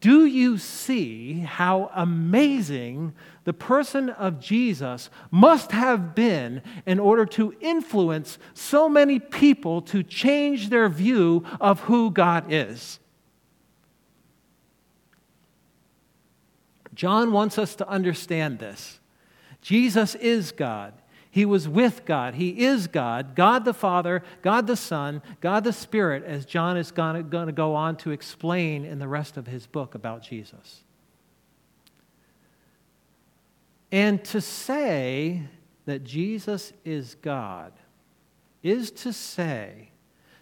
Do 0.00 0.24
you 0.24 0.56
see 0.56 1.40
how 1.40 1.90
amazing 1.94 3.12
the 3.44 3.52
person 3.52 4.08
of 4.08 4.40
Jesus 4.40 5.10
must 5.30 5.72
have 5.72 6.14
been 6.14 6.62
in 6.86 6.98
order 6.98 7.26
to 7.26 7.54
influence 7.60 8.38
so 8.54 8.88
many 8.88 9.18
people 9.18 9.82
to 9.82 10.02
change 10.02 10.70
their 10.70 10.88
view 10.88 11.44
of 11.60 11.80
who 11.80 12.10
God 12.10 12.46
is? 12.48 12.98
John 16.98 17.30
wants 17.30 17.58
us 17.58 17.76
to 17.76 17.88
understand 17.88 18.58
this. 18.58 18.98
Jesus 19.62 20.16
is 20.16 20.50
God. 20.50 20.94
He 21.30 21.44
was 21.44 21.68
with 21.68 22.04
God. 22.04 22.34
He 22.34 22.64
is 22.64 22.88
God, 22.88 23.36
God 23.36 23.64
the 23.64 23.72
Father, 23.72 24.24
God 24.42 24.66
the 24.66 24.74
Son, 24.74 25.22
God 25.40 25.62
the 25.62 25.72
Spirit, 25.72 26.24
as 26.24 26.44
John 26.44 26.76
is 26.76 26.90
going 26.90 27.24
to 27.30 27.52
go 27.52 27.76
on 27.76 27.94
to 27.98 28.10
explain 28.10 28.84
in 28.84 28.98
the 28.98 29.06
rest 29.06 29.36
of 29.36 29.46
his 29.46 29.64
book 29.64 29.94
about 29.94 30.24
Jesus. 30.24 30.82
And 33.92 34.24
to 34.24 34.40
say 34.40 35.42
that 35.84 36.02
Jesus 36.02 36.72
is 36.84 37.14
God 37.22 37.74
is 38.64 38.90
to 38.90 39.12
say 39.12 39.90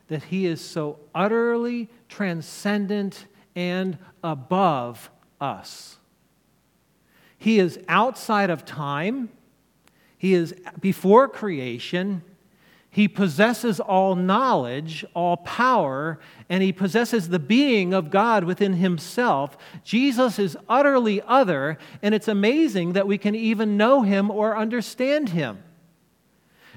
that 0.08 0.22
he 0.22 0.46
is 0.46 0.62
so 0.62 1.00
utterly 1.14 1.90
transcendent 2.08 3.26
and 3.54 3.98
above 4.24 5.10
us. 5.38 5.98
He 7.46 7.60
is 7.60 7.78
outside 7.86 8.50
of 8.50 8.64
time. 8.64 9.28
He 10.18 10.34
is 10.34 10.52
before 10.80 11.28
creation. 11.28 12.22
He 12.90 13.06
possesses 13.06 13.78
all 13.78 14.16
knowledge, 14.16 15.04
all 15.14 15.36
power, 15.36 16.18
and 16.48 16.60
he 16.60 16.72
possesses 16.72 17.28
the 17.28 17.38
being 17.38 17.94
of 17.94 18.10
God 18.10 18.42
within 18.42 18.72
himself. 18.72 19.56
Jesus 19.84 20.40
is 20.40 20.56
utterly 20.68 21.22
other, 21.22 21.78
and 22.02 22.16
it's 22.16 22.26
amazing 22.26 22.94
that 22.94 23.06
we 23.06 23.16
can 23.16 23.36
even 23.36 23.76
know 23.76 24.02
him 24.02 24.28
or 24.28 24.58
understand 24.58 25.28
him. 25.28 25.62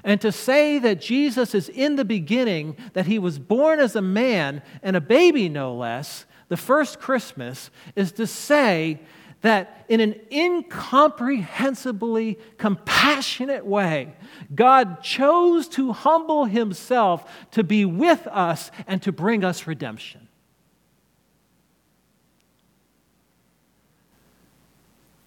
And 0.04 0.20
to 0.20 0.30
say 0.30 0.78
that 0.78 1.00
Jesus 1.00 1.52
is 1.52 1.68
in 1.68 1.96
the 1.96 2.04
beginning, 2.04 2.76
that 2.92 3.06
he 3.06 3.18
was 3.18 3.40
born 3.40 3.80
as 3.80 3.96
a 3.96 4.00
man 4.00 4.62
and 4.84 4.94
a 4.94 5.00
baby 5.00 5.48
no 5.48 5.74
less, 5.74 6.26
the 6.46 6.56
first 6.56 7.00
Christmas, 7.00 7.70
is 7.96 8.12
to 8.12 8.26
say 8.28 9.00
that 9.42 9.84
in 9.88 10.00
an 10.00 10.14
incomprehensibly 10.30 12.38
compassionate 12.58 13.64
way, 13.64 14.12
God 14.54 15.02
chose 15.02 15.66
to 15.68 15.92
humble 15.92 16.44
himself 16.44 17.30
to 17.52 17.64
be 17.64 17.84
with 17.84 18.26
us 18.26 18.70
and 18.86 19.00
to 19.02 19.12
bring 19.12 19.44
us 19.44 19.66
redemption. 19.66 20.28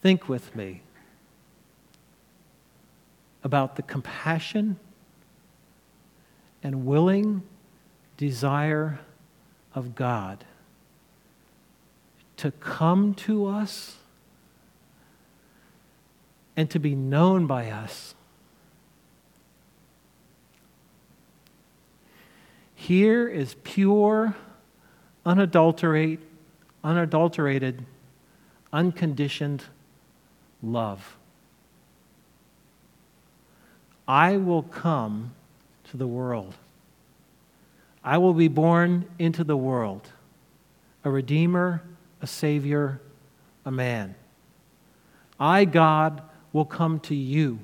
Think 0.01 0.29
with 0.29 0.55
me 0.55 0.81
about 3.43 3.77
the 3.77 3.81
compassion 3.81 4.77
and 6.61 6.85
willing 6.85 7.41
desire 8.17 8.99
of 9.73 9.95
God 9.95 10.45
to 12.37 12.51
come 12.51 13.15
to 13.15 13.47
us 13.47 13.97
and 16.55 16.69
to 16.69 16.79
be 16.79 16.95
known 16.95 17.47
by 17.47 17.69
us. 17.69 18.15
Here 22.75 23.27
is 23.27 23.55
pure, 23.63 24.35
unadulterated, 25.25 26.25
unadulterated, 26.83 27.85
unconditioned 28.73 29.63
love. 30.61 31.17
I 34.07 34.35
will 34.37 34.63
come 34.63 35.33
to 35.91 35.97
the 35.97 36.07
world. 36.07 36.55
I 38.03 38.17
will 38.17 38.33
be 38.33 38.49
born 38.49 39.05
into 39.17 39.45
the 39.45 39.55
world, 39.55 40.09
a 41.05 41.09
redeemer, 41.09 41.81
a 42.21 42.27
savior, 42.27 42.99
a 43.65 43.71
man. 43.71 44.15
I, 45.39 45.63
God, 45.63 46.21
will 46.53 46.65
come 46.65 46.99
to 47.01 47.15
you. 47.15 47.59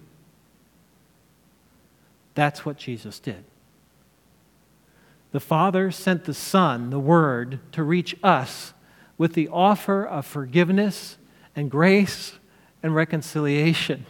That's 2.33 2.65
what 2.65 2.77
Jesus 2.77 3.19
did. 3.19 3.45
The 5.31 5.39
Father 5.39 5.91
sent 5.91 6.25
the 6.25 6.33
Son, 6.33 6.89
the 6.89 6.99
Word, 6.99 7.59
to 7.73 7.83
reach 7.83 8.15
us 8.23 8.73
with 9.17 9.33
the 9.33 9.47
offer 9.49 10.03
of 10.03 10.25
forgiveness 10.25 11.17
and 11.55 11.69
grace 11.69 12.39
and 12.81 12.95
reconciliation. 12.95 14.05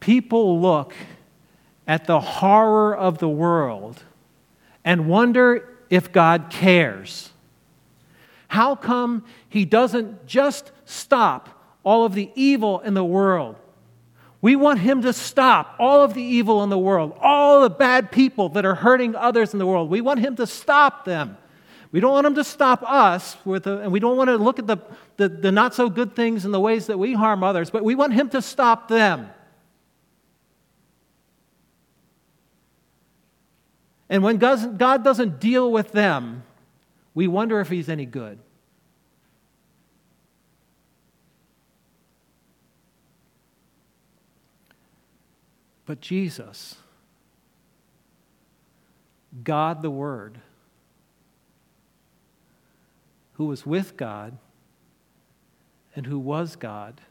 People 0.00 0.60
look 0.60 0.94
at 1.86 2.06
the 2.06 2.20
horror 2.20 2.96
of 2.96 3.18
the 3.18 3.28
world 3.28 4.02
and 4.84 5.06
wonder 5.06 5.68
if 5.90 6.10
God 6.10 6.46
cares. 6.50 7.30
How 8.48 8.74
come 8.74 9.24
he 9.48 9.64
doesn't 9.64 10.26
just 10.26 10.72
stop 10.92 11.48
all 11.84 12.04
of 12.04 12.14
the 12.14 12.30
evil 12.34 12.80
in 12.80 12.94
the 12.94 13.04
world? 13.04 13.56
We 14.40 14.56
want 14.56 14.80
him 14.80 15.02
to 15.02 15.12
stop 15.12 15.76
all 15.78 16.02
of 16.02 16.14
the 16.14 16.22
evil 16.22 16.64
in 16.64 16.70
the 16.70 16.78
world, 16.78 17.16
all 17.20 17.62
the 17.62 17.70
bad 17.70 18.10
people 18.10 18.48
that 18.50 18.64
are 18.64 18.74
hurting 18.74 19.14
others 19.14 19.52
in 19.52 19.60
the 19.60 19.66
world. 19.66 19.88
We 19.88 20.00
want 20.00 20.18
him 20.18 20.34
to 20.36 20.46
stop 20.46 21.04
them. 21.04 21.36
We 21.92 22.00
don't 22.00 22.12
want 22.12 22.26
him 22.26 22.34
to 22.34 22.44
stop 22.44 22.82
us, 22.82 23.36
with 23.44 23.66
and 23.66 23.92
we 23.92 24.00
don't 24.00 24.16
want 24.16 24.28
to 24.28 24.38
look 24.38 24.58
at 24.58 24.66
the, 24.66 24.78
the, 25.16 25.28
the 25.28 25.52
not 25.52 25.74
so 25.74 25.88
good 25.90 26.16
things 26.16 26.44
and 26.44 26.52
the 26.52 26.58
ways 26.58 26.86
that 26.86 26.98
we 26.98 27.12
harm 27.12 27.44
others, 27.44 27.70
but 27.70 27.84
we 27.84 27.94
want 27.94 28.14
him 28.14 28.30
to 28.30 28.42
stop 28.42 28.88
them. 28.88 29.30
And 34.08 34.22
when 34.22 34.38
God 34.38 35.04
doesn't 35.04 35.38
deal 35.38 35.70
with 35.70 35.92
them, 35.92 36.42
we 37.14 37.28
wonder 37.28 37.60
if 37.60 37.68
he's 37.68 37.88
any 37.88 38.06
good. 38.06 38.38
But 45.92 46.00
Jesus, 46.00 46.76
God 49.44 49.82
the 49.82 49.90
Word, 49.90 50.38
who 53.34 53.44
was 53.44 53.66
with 53.66 53.98
God 53.98 54.38
and 55.94 56.06
who 56.06 56.18
was 56.18 56.56
God, 56.56 57.02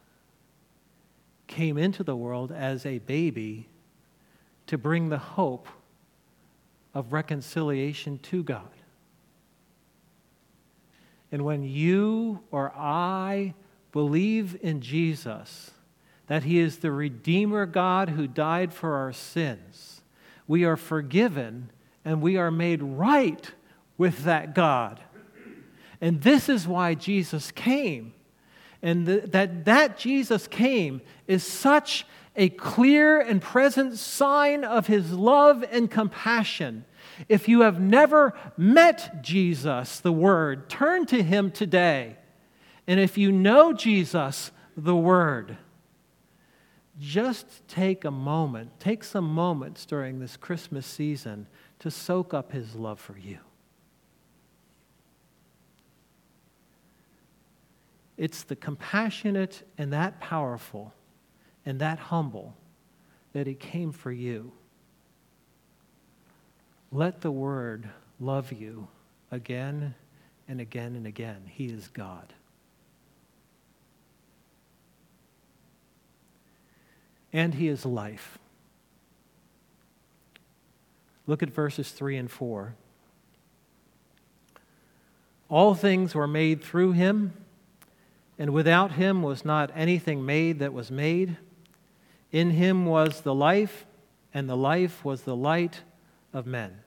came 1.46 1.78
into 1.78 2.04
the 2.04 2.16
world 2.16 2.52
as 2.52 2.84
a 2.84 2.98
baby 2.98 3.68
to 4.66 4.80
bring 4.80 5.10
the 5.10 5.20
hope 5.20 5.68
of 6.96 7.14
reconciliation 7.14 8.18
to 8.24 8.42
God. 8.42 8.74
And 11.32 11.46
when 11.46 11.62
you 11.62 12.40
or 12.50 12.74
I 12.76 13.54
believe 13.92 14.58
in 14.64 14.82
Jesus, 14.82 15.70
that 16.32 16.44
He 16.44 16.60
is 16.60 16.78
the 16.78 16.94
Redeemer 16.94 17.66
God 17.66 18.08
who 18.08 18.26
died 18.26 18.74
for 18.74 18.96
our 18.96 19.12
sins, 19.12 20.02
we 20.48 20.64
are 20.64 20.78
forgiven 20.78 21.70
and 22.06 22.22
we 22.22 22.38
are 22.38 22.50
made 22.50 22.82
right 22.82 23.52
with 23.98 24.24
that 24.24 24.56
God. 24.56 25.02
And 26.00 26.22
this 26.22 26.48
is 26.48 26.66
why 26.66 26.94
Jesus 26.94 27.52
came. 27.52 28.14
And 28.82 29.06
the, 29.06 29.20
that, 29.28 29.66
that 29.66 29.98
Jesus 29.98 30.48
came 30.48 31.02
is 31.28 31.44
such 31.44 32.06
a 32.38 32.48
clear 32.48 33.20
and 33.20 33.42
present 33.42 33.98
sign 33.98 34.64
of 34.64 34.88
his 34.88 35.12
love 35.12 35.66
and 35.70 35.92
compassion 35.92 36.86
if 37.28 37.50
you 37.50 37.64
have 37.64 37.82
never 37.82 38.34
met 38.56 39.22
Jesus, 39.22 40.00
the 40.00 40.14
Word, 40.14 40.70
turn 40.70 41.06
to 41.08 41.22
him 41.22 41.52
today. 41.52 42.16
And 42.88 43.02
if 43.02 43.18
you 43.18 43.34
know 43.34 43.74
Jesus, 43.74 44.52
the 44.78 44.96
Word, 44.96 45.58
just 47.02 47.68
take 47.68 48.06
a 48.06 48.12
moment, 48.12 48.80
take 48.80 49.04
some 49.04 49.26
moments 49.26 49.86
during 49.86 50.20
this 50.20 50.38
Christmas 50.38 50.86
season 50.86 51.48
to 51.80 51.90
soak 51.90 52.32
up 52.34 52.52
his 52.52 52.76
love 52.76 53.00
for 53.00 53.18
you. 53.18 53.40
It's 58.18 58.44
the 58.44 58.56
compassionate 58.56 59.68
and 59.80 59.92
that 59.94 60.20
powerful 60.20 60.94
and 61.66 61.80
that 61.80 61.98
humble 61.98 62.56
that 63.34 63.48
he 63.48 63.56
came 63.56 63.92
for 63.92 64.12
you. 64.12 64.52
Let 66.92 67.22
the 67.22 67.32
word 67.32 67.90
love 68.20 68.52
you 68.52 68.88
again 69.32 69.96
and 70.48 70.62
again 70.62 70.96
and 70.96 71.08
again. 71.08 71.44
He 71.48 71.66
is 71.66 71.88
God. 71.88 72.32
And 77.34 77.54
he 77.54 77.68
is 77.68 77.86
life. 77.86 78.38
Look 81.28 81.42
at 81.44 81.50
verses 81.50 81.92
3 81.92 82.18
and 82.18 82.32
4. 82.32 82.76
All 85.50 85.76
things 85.76 86.16
were 86.16 86.28
made 86.28 86.64
through 86.64 86.94
him, 86.94 87.34
and 88.40 88.52
without 88.52 88.94
him 88.94 89.22
was 89.22 89.46
not 89.46 89.72
anything 89.76 90.26
made 90.26 90.60
that 90.60 90.74
was 90.74 90.90
made. 90.90 91.38
In 92.32 92.52
him 92.52 92.86
was 92.86 93.22
the 93.22 93.36
life, 93.36 93.86
and 94.34 94.50
the 94.50 94.56
life 94.56 95.04
was 95.04 95.24
the 95.24 95.36
light 95.36 95.82
of 96.34 96.46
men. 96.46 96.80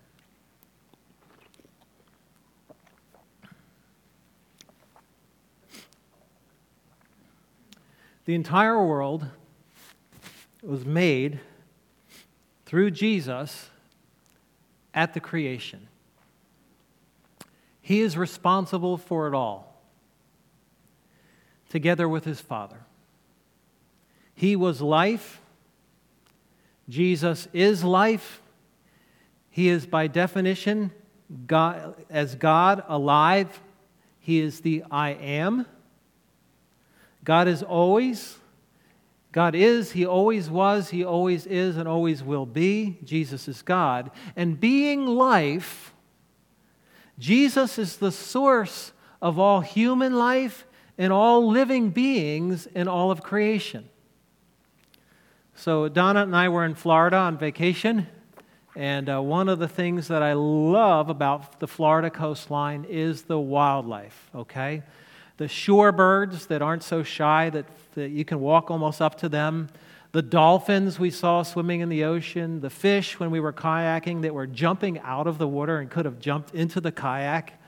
The 8.25 8.35
entire 8.35 8.83
world 8.83 9.27
was 10.67 10.85
made 10.85 11.41
through 12.67 12.91
Jesus 12.91 13.71
at 14.93 15.15
the 15.15 15.21
creation. 15.21 15.89
He 17.81 18.01
is 18.01 18.17
responsible 18.17 18.97
for 18.97 19.29
it 19.29 19.35
all, 19.35 19.83
together 21.69 22.09
with 22.09 22.25
his 22.25 22.41
Father. 22.41 22.79
He 24.35 24.57
was 24.57 24.81
life. 24.81 25.41
Jesus 26.89 27.47
is 27.53 27.85
life. 27.85 28.41
He 29.51 29.69
is, 29.69 29.87
by 29.87 30.07
definition, 30.07 30.91
God, 31.47 31.95
as 32.11 32.35
God 32.35 32.83
alive. 32.89 33.61
He 34.19 34.41
is 34.41 34.61
the 34.61 34.83
I 34.91 35.11
am. 35.11 35.67
God 37.23 37.49
is 37.49 37.63
always, 37.63 38.39
God 39.35 39.57
is, 39.57 39.91
He 39.91 40.07
always 40.07 40.49
was, 40.49 40.91
He 40.91 41.05
always 41.05 41.45
is, 41.45 41.77
and 41.77 41.89
always 41.89 42.23
will 42.23 42.47
be. 42.47 42.99
Jesus 43.03 43.49
is 43.49 43.63
God. 43.63 44.13
And 44.37 44.61
being 44.61 45.07
life, 45.07 45.93
Jesus 47.19 47.77
is 47.77 47.97
the 47.97 48.13
source 48.13 48.93
of 49.21 49.37
all 49.37 49.61
human 49.61 50.15
life 50.15 50.65
and 50.97 51.13
all 51.13 51.51
living 51.51 51.91
beings 51.91 52.69
in 52.77 52.87
all 52.87 53.11
of 53.11 53.25
creation. 53.25 53.89
So, 55.57 55.89
Donna 55.89 56.23
and 56.23 56.37
I 56.37 56.49
were 56.49 56.65
in 56.65 56.77
Florida 56.77 57.17
on 57.17 57.37
vacation, 57.37 58.07
and 58.77 59.11
uh, 59.11 59.21
one 59.21 59.49
of 59.49 59.59
the 59.59 59.67
things 59.67 60.07
that 60.07 60.23
I 60.23 60.35
love 60.35 61.09
about 61.09 61.59
the 61.59 61.67
Florida 61.67 62.09
coastline 62.09 62.87
is 62.89 63.23
the 63.23 63.41
wildlife, 63.41 64.31
okay? 64.33 64.85
The 65.37 65.47
shorebirds 65.47 66.47
that 66.47 66.63
aren't 66.63 66.83
so 66.83 67.03
shy 67.03 67.51
that, 67.51 67.67
that 67.95 68.11
you 68.11 68.25
can 68.25 68.41
walk 68.41 68.71
almost 68.71 69.03
up 69.03 69.17
to 69.19 69.29
them, 69.29 69.69
the 70.13 70.23
dolphins 70.23 70.99
we 70.99 71.11
saw 71.11 71.43
swimming 71.43 71.81
in 71.81 71.89
the 71.89 72.05
ocean, 72.05 72.61
the 72.61 72.71
fish 72.71 73.19
when 73.19 73.33
we 73.33 73.41
were 73.41 73.53
kayaking 73.53 74.23
that 74.23 74.33
were 74.33 74.47
jumping 74.47 75.01
out 75.01 75.27
of 75.27 75.39
the 75.39 75.49
water 75.49 75.81
and 75.81 75.91
could 75.91 76.05
have 76.05 76.21
jumped 76.21 76.55
into 76.55 76.81
the 76.81 76.93
kayak, 76.93 77.61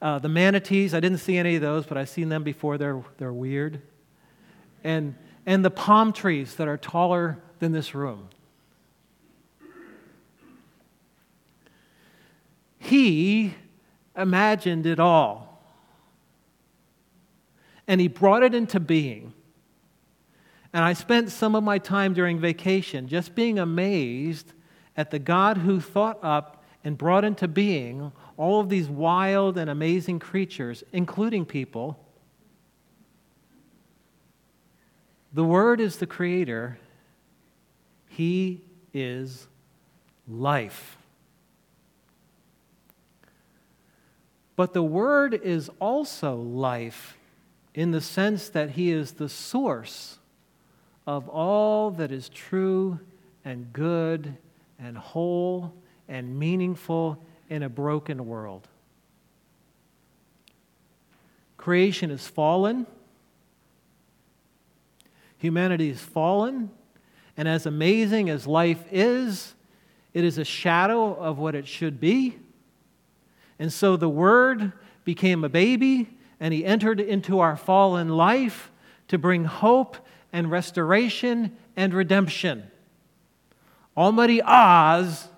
uh, 0.00 0.18
the 0.18 0.28
manatees, 0.28 0.94
I 0.94 1.00
didn't 1.00 1.18
see 1.18 1.36
any 1.36 1.56
of 1.56 1.60
those, 1.60 1.84
but 1.84 1.98
I've 1.98 2.08
seen 2.08 2.30
them 2.30 2.42
before, 2.42 2.78
they're, 2.78 3.02
they're 3.18 3.32
weird. 3.32 3.82
And, 4.82 5.14
and 5.44 5.62
the 5.62 5.70
palm 5.70 6.14
trees 6.14 6.54
that 6.56 6.66
are 6.66 6.78
taller 6.78 7.38
than 7.58 7.72
this 7.72 7.94
room. 7.94 8.28
He 12.78 13.54
imagined 14.16 14.86
it 14.86 14.98
all 14.98 15.51
and 17.92 18.00
he 18.00 18.08
brought 18.08 18.42
it 18.42 18.54
into 18.54 18.80
being. 18.80 19.34
And 20.72 20.82
I 20.82 20.94
spent 20.94 21.30
some 21.30 21.54
of 21.54 21.62
my 21.62 21.76
time 21.76 22.14
during 22.14 22.40
vacation 22.40 23.06
just 23.06 23.34
being 23.34 23.58
amazed 23.58 24.54
at 24.96 25.10
the 25.10 25.18
God 25.18 25.58
who 25.58 25.78
thought 25.78 26.18
up 26.22 26.64
and 26.84 26.96
brought 26.96 27.22
into 27.22 27.46
being 27.46 28.10
all 28.38 28.60
of 28.60 28.70
these 28.70 28.88
wild 28.88 29.58
and 29.58 29.68
amazing 29.68 30.20
creatures, 30.20 30.82
including 30.94 31.44
people. 31.44 32.02
The 35.34 35.44
Word 35.44 35.78
is 35.78 35.96
the 35.96 36.06
Creator, 36.06 36.78
He 38.08 38.62
is 38.94 39.48
life. 40.26 40.96
But 44.56 44.72
the 44.72 44.82
Word 44.82 45.34
is 45.34 45.70
also 45.78 46.36
life 46.36 47.18
in 47.74 47.90
the 47.90 48.00
sense 48.00 48.48
that 48.50 48.70
He 48.70 48.90
is 48.90 49.12
the 49.12 49.28
source 49.28 50.18
of 51.06 51.28
all 51.28 51.90
that 51.92 52.12
is 52.12 52.28
true 52.28 52.98
and 53.44 53.72
good 53.72 54.36
and 54.78 54.96
whole 54.96 55.72
and 56.08 56.38
meaningful 56.38 57.22
in 57.48 57.62
a 57.62 57.68
broken 57.68 58.26
world. 58.26 58.68
Creation 61.56 62.10
is 62.10 62.26
fallen. 62.26 62.86
Humanity 65.38 65.90
is 65.90 66.00
fallen. 66.00 66.70
And 67.36 67.48
as 67.48 67.66
amazing 67.66 68.30
as 68.30 68.46
life 68.46 68.84
is, 68.90 69.54
it 70.12 70.24
is 70.24 70.38
a 70.38 70.44
shadow 70.44 71.14
of 71.14 71.38
what 71.38 71.54
it 71.54 71.66
should 71.66 72.00
be. 72.00 72.36
And 73.58 73.72
so 73.72 73.96
the 73.96 74.08
Word 74.08 74.72
became 75.04 75.44
a 75.44 75.48
baby 75.48 76.08
and 76.42 76.52
he 76.52 76.64
entered 76.64 76.98
into 76.98 77.38
our 77.38 77.56
fallen 77.56 78.08
life 78.08 78.72
to 79.06 79.16
bring 79.16 79.44
hope 79.44 79.96
and 80.32 80.50
restoration 80.50 81.56
and 81.76 81.94
redemption. 81.94 82.68
Almighty 83.96 84.42
Oz 84.42 85.28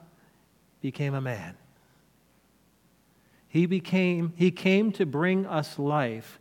became 0.81 1.13
a 1.13 1.21
man. 1.21 1.59
He 3.49 3.67
became 3.67 4.33
he 4.35 4.51
came 4.51 4.93
to 4.93 5.05
bring 5.05 5.45
us 5.45 5.79
life. 5.79 6.41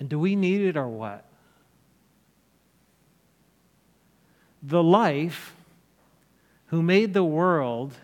And 0.00 0.08
do 0.08 0.18
we 0.18 0.34
need 0.34 0.62
it 0.62 0.76
or 0.76 0.88
what? 0.88 1.24
The 4.64 4.82
life 4.82 5.54
who 6.66 6.82
made 6.82 7.14
the 7.14 7.22
world 7.22 7.94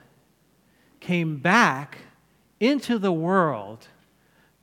came 1.00 1.38
back 1.38 1.98
into 2.60 3.00
the 3.00 3.12
world 3.12 3.88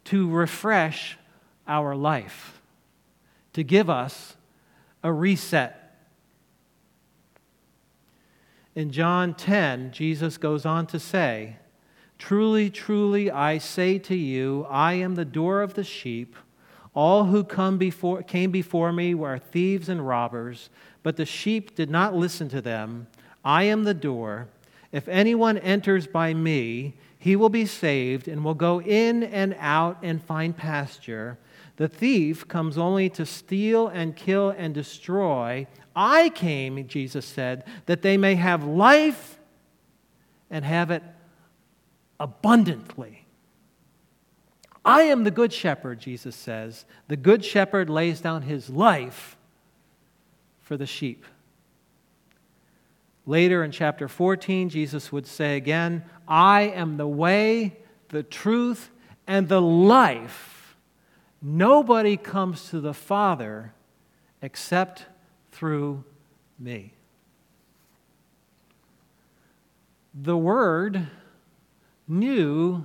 to 0.10 0.28
refresh 0.28 1.20
our 1.68 1.96
life, 1.96 2.60
to 3.54 3.64
give 3.64 3.92
us 3.92 4.36
a 5.04 5.14
reset. 5.14 5.96
In 8.74 8.92
John 8.92 9.36
10, 9.36 9.92
Jesus 9.92 10.38
goes 10.38 10.66
on 10.66 10.88
to 10.88 11.00
say, 11.00 11.58
Truly, 12.18 12.72
truly, 12.72 13.30
I 13.30 13.60
say 13.60 14.00
to 14.00 14.16
you, 14.16 14.66
I 14.68 14.94
am 14.94 15.14
the 15.14 15.26
door 15.26 15.62
of 15.62 15.76
the 15.76 15.84
sheep. 15.84 16.36
All 16.96 17.26
who 17.26 17.44
come 17.44 17.78
before, 17.78 18.24
came 18.24 18.50
before 18.50 18.92
me 18.92 19.14
were 19.14 19.38
thieves 19.38 19.90
and 19.90 20.08
robbers, 20.08 20.72
but 21.04 21.18
the 21.18 21.26
sheep 21.26 21.76
did 21.76 21.92
not 21.92 22.16
listen 22.16 22.50
to 22.50 22.62
them. 22.62 23.06
I 23.46 23.64
am 23.66 23.84
the 23.84 23.94
door. 23.94 24.48
If 24.92 25.08
anyone 25.08 25.60
enters 25.60 26.08
by 26.08 26.34
me, 26.34 26.96
he 27.20 27.36
will 27.36 27.50
be 27.50 27.66
saved 27.66 28.30
and 28.30 28.44
will 28.44 28.56
go 28.56 28.82
in 28.82 29.24
and 29.24 29.56
out 29.60 29.98
and 30.02 30.24
find 30.24 30.56
pasture. 30.56 31.38
The 31.76 31.90
thief 31.90 32.48
comes 32.48 32.78
only 32.78 33.10
to 33.12 33.26
steal 33.26 33.90
and 33.90 34.16
kill 34.16 34.50
and 34.50 34.74
destroy. 34.74 35.68
I 35.94 36.30
came, 36.30 36.88
Jesus 36.88 37.26
said, 37.26 37.66
that 37.88 38.02
they 38.02 38.16
may 38.16 38.36
have 38.36 38.64
life 38.64 39.38
and 40.50 40.64
have 40.64 40.92
it 40.92 41.04
abundantly. 42.22 43.26
I 44.86 45.04
am 45.04 45.26
the 45.26 45.32
good 45.32 45.52
shepherd, 45.52 46.00
Jesus 46.00 46.38
says. 46.38 46.86
The 47.10 47.18
good 47.18 47.44
shepherd 47.44 47.90
lays 47.90 48.22
down 48.22 48.44
his 48.44 48.70
life 48.70 49.38
for 50.62 50.78
the 50.78 50.86
sheep. 50.86 51.26
Later 53.30 53.64
in 53.64 53.70
chapter 53.70 54.08
14, 54.08 54.70
Jesus 54.70 55.12
would 55.12 55.28
say 55.28 55.56
again, 55.56 56.04
I 56.28 56.62
am 56.62 56.98
the 56.98 57.06
way, 57.06 57.78
the 58.08 58.24
truth, 58.24 58.90
and 59.28 59.48
the 59.48 59.62
life. 59.62 60.76
Nobody 61.40 62.18
comes 62.18 62.72
to 62.72 62.80
the 62.80 62.96
Father 62.96 63.72
except 64.42 65.06
through 65.52 66.04
me. 66.58 66.94
The 70.16 70.36
Word 70.36 71.06
knew 72.08 72.84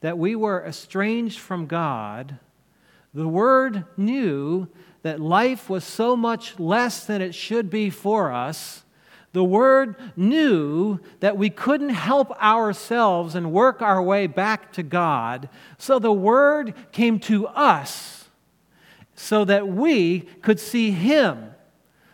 that 0.00 0.16
we 0.16 0.34
were 0.34 0.64
estranged 0.64 1.38
from 1.38 1.66
God. 1.66 2.38
The 3.12 3.28
Word 3.28 3.84
knew 3.98 4.66
that 5.02 5.20
life 5.20 5.68
was 5.68 5.84
so 5.84 6.16
much 6.16 6.58
less 6.58 7.04
than 7.04 7.20
it 7.20 7.34
should 7.34 7.68
be 7.68 7.90
for 7.90 8.32
us 8.32 8.83
the 9.34 9.44
Word 9.44 9.96
knew 10.16 11.00
that 11.18 11.36
we 11.36 11.50
couldn't 11.50 11.88
help 11.88 12.30
ourselves 12.40 13.34
and 13.34 13.52
work 13.52 13.82
our 13.82 14.00
way 14.00 14.28
back 14.28 14.72
to 14.74 14.84
God, 14.84 15.48
so 15.76 15.98
the 15.98 16.12
Word 16.12 16.72
came 16.92 17.18
to 17.20 17.48
us 17.48 18.28
so 19.16 19.44
that 19.44 19.66
we 19.66 20.20
could 20.20 20.60
see 20.60 20.92
Him, 20.92 21.50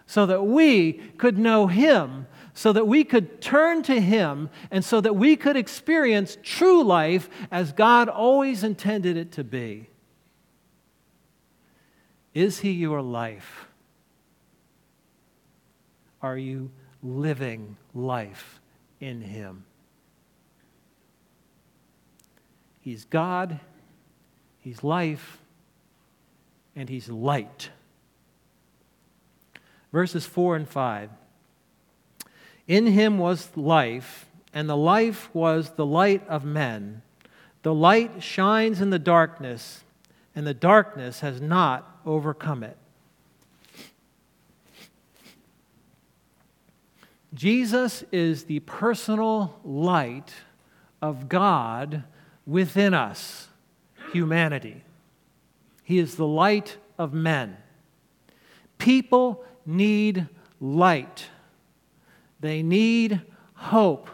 so 0.06 0.24
that 0.24 0.46
we 0.46 0.94
could 1.18 1.36
know 1.36 1.66
Him, 1.66 2.26
so 2.54 2.72
that 2.72 2.86
we 2.86 3.04
could 3.04 3.42
turn 3.42 3.82
to 3.82 4.00
Him, 4.00 4.48
and 4.70 4.82
so 4.82 4.98
that 5.02 5.14
we 5.14 5.36
could 5.36 5.58
experience 5.58 6.38
true 6.42 6.82
life 6.82 7.28
as 7.50 7.72
God 7.72 8.08
always 8.08 8.64
intended 8.64 9.18
it 9.18 9.30
to 9.32 9.44
be. 9.44 9.90
Is 12.32 12.60
He 12.60 12.70
your 12.70 13.02
life? 13.02 13.66
Are 16.22 16.38
you 16.38 16.70
living 17.02 17.76
life 17.94 18.60
in 19.00 19.22
Him. 19.22 19.64
He's 22.80 23.04
God, 23.04 23.60
He's 24.58 24.82
life, 24.82 25.38
and 26.74 26.88
He's 26.88 27.08
light. 27.08 27.70
Verses 29.92 30.26
4 30.26 30.56
and 30.56 30.68
5. 30.68 31.10
In 32.68 32.86
Him 32.86 33.18
was 33.18 33.56
life, 33.56 34.26
and 34.52 34.68
the 34.68 34.76
life 34.76 35.28
was 35.34 35.70
the 35.70 35.86
light 35.86 36.26
of 36.28 36.44
men. 36.44 37.02
The 37.62 37.74
light 37.74 38.22
shines 38.22 38.80
in 38.80 38.90
the 38.90 38.98
darkness, 38.98 39.84
and 40.34 40.46
the 40.46 40.54
darkness 40.54 41.20
has 41.20 41.40
not 41.40 42.00
overcome 42.06 42.62
it. 42.62 42.76
Jesus 47.32 48.04
is 48.10 48.44
the 48.44 48.60
personal 48.60 49.60
light 49.64 50.32
of 51.00 51.28
God 51.28 52.04
within 52.46 52.94
us, 52.94 53.48
humanity. 54.12 54.82
He 55.84 55.98
is 55.98 56.16
the 56.16 56.26
light 56.26 56.76
of 56.98 57.12
men. 57.12 57.56
People 58.78 59.44
need 59.64 60.28
light. 60.60 61.26
They 62.40 62.62
need 62.62 63.20
hope. 63.54 64.10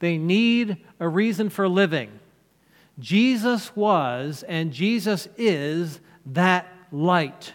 They 0.00 0.18
need 0.18 0.78
a 0.98 1.08
reason 1.08 1.50
for 1.50 1.68
living. 1.68 2.10
Jesus 2.98 3.74
was 3.76 4.42
and 4.48 4.72
Jesus 4.72 5.28
is 5.36 6.00
that 6.26 6.66
light. 6.90 7.52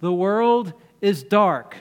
The 0.00 0.12
world 0.12 0.72
is 1.00 1.22
dark. 1.22 1.76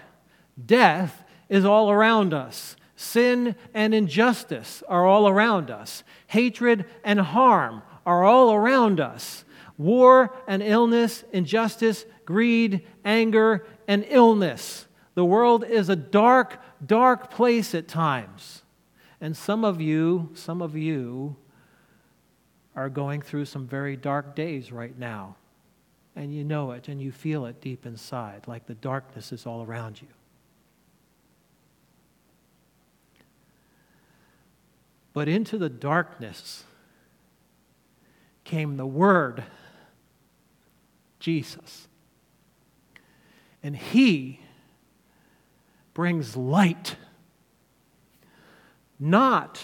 Death 0.63 1.23
is 1.49 1.65
all 1.65 1.89
around 1.91 2.33
us. 2.33 2.75
Sin 2.95 3.55
and 3.73 3.93
injustice 3.93 4.83
are 4.87 5.05
all 5.05 5.27
around 5.27 5.69
us. 5.69 6.03
Hatred 6.27 6.85
and 7.03 7.19
harm 7.19 7.83
are 8.05 8.23
all 8.23 8.53
around 8.53 8.99
us. 8.99 9.45
War 9.77 10.35
and 10.47 10.63
illness, 10.63 11.23
injustice, 11.31 12.05
greed, 12.25 12.85
anger, 13.05 13.65
and 13.87 14.05
illness. 14.09 14.87
The 15.13 15.25
world 15.25 15.63
is 15.63 15.89
a 15.89 15.95
dark, 15.95 16.59
dark 16.85 17.29
place 17.29 17.75
at 17.75 17.87
times. 17.87 18.63
And 19.21 19.35
some 19.35 19.63
of 19.63 19.79
you, 19.79 20.29
some 20.33 20.61
of 20.61 20.75
you 20.75 21.35
are 22.75 22.89
going 22.89 23.21
through 23.21 23.45
some 23.45 23.67
very 23.67 23.95
dark 23.97 24.35
days 24.35 24.71
right 24.71 24.97
now. 24.97 25.35
And 26.15 26.33
you 26.33 26.43
know 26.43 26.71
it 26.71 26.87
and 26.87 27.01
you 27.01 27.11
feel 27.11 27.45
it 27.45 27.61
deep 27.61 27.85
inside, 27.85 28.47
like 28.47 28.65
the 28.65 28.75
darkness 28.75 29.31
is 29.31 29.45
all 29.45 29.63
around 29.63 30.01
you. 30.01 30.07
But 35.17 35.27
into 35.27 35.57
the 35.57 35.67
darkness 35.67 36.63
came 38.43 38.77
the 38.77 38.85
Word, 38.85 39.43
Jesus. 41.19 41.87
And 43.63 43.75
He 43.75 44.41
brings 45.95 46.37
light, 46.37 46.97
not 48.99 49.59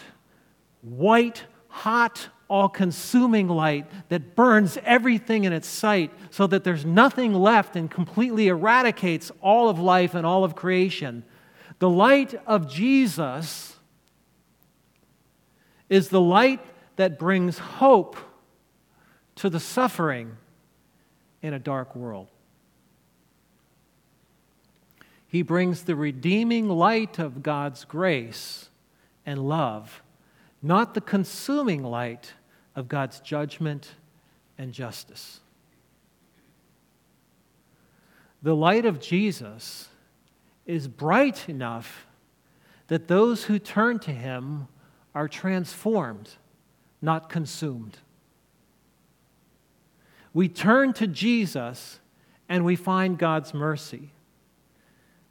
white, 0.82 1.44
hot, 1.68 2.30
all 2.48 2.68
consuming 2.68 3.48
light 3.48 3.86
that 4.10 4.36
burns 4.36 4.80
everything 4.84 5.44
in 5.44 5.54
its 5.54 5.68
sight 5.68 6.10
so 6.32 6.48
that 6.48 6.64
there's 6.64 6.84
nothing 6.84 7.32
left 7.32 7.76
and 7.76 7.92
completely 7.92 8.48
eradicates 8.48 9.32
all 9.40 9.70
of 9.70 9.78
life 9.78 10.16
and 10.16 10.26
all 10.26 10.44
of 10.44 10.56
creation. 10.56 11.24
The 11.78 11.92
light 11.92 12.34
of 12.48 12.68
Jesus 12.68 13.73
is 15.90 16.10
the 16.10 16.22
light 16.22 16.62
that 16.96 17.20
brings 17.20 17.58
hope 17.58 18.18
to 19.36 19.50
the 19.50 19.60
suffering 19.60 20.38
in 21.42 21.54
a 21.54 21.60
dark 21.60 21.96
world. 21.96 22.28
He 25.28 25.42
brings 25.42 25.84
the 25.84 25.96
redeeming 25.96 26.70
light 26.70 27.18
of 27.18 27.42
God's 27.42 27.86
grace 27.86 28.70
and 29.26 29.48
love, 29.50 30.04
not 30.62 30.94
the 30.94 31.02
consuming 31.02 31.84
light 31.84 32.34
of 32.76 32.88
God's 32.88 33.20
judgment 33.20 33.96
and 34.58 34.72
justice. 34.72 35.40
The 38.44 38.56
light 38.56 38.86
of 38.86 39.00
Jesus 39.00 39.90
is 40.66 40.88
bright 40.88 41.50
enough 41.50 42.06
that 42.88 43.08
those 43.08 43.46
who 43.46 43.58
turn 43.58 44.00
to 44.00 44.12
him 44.12 44.68
are 45.16 45.28
transformed, 45.28 46.30
not 47.02 47.30
consumed. 47.30 47.98
We 50.34 50.50
turn 50.50 50.94
to 50.94 51.08
Jesus 51.08 52.00
and 52.50 52.66
we 52.66 52.76
find 52.76 53.18
God's 53.18 53.54
mercy. 53.54 54.12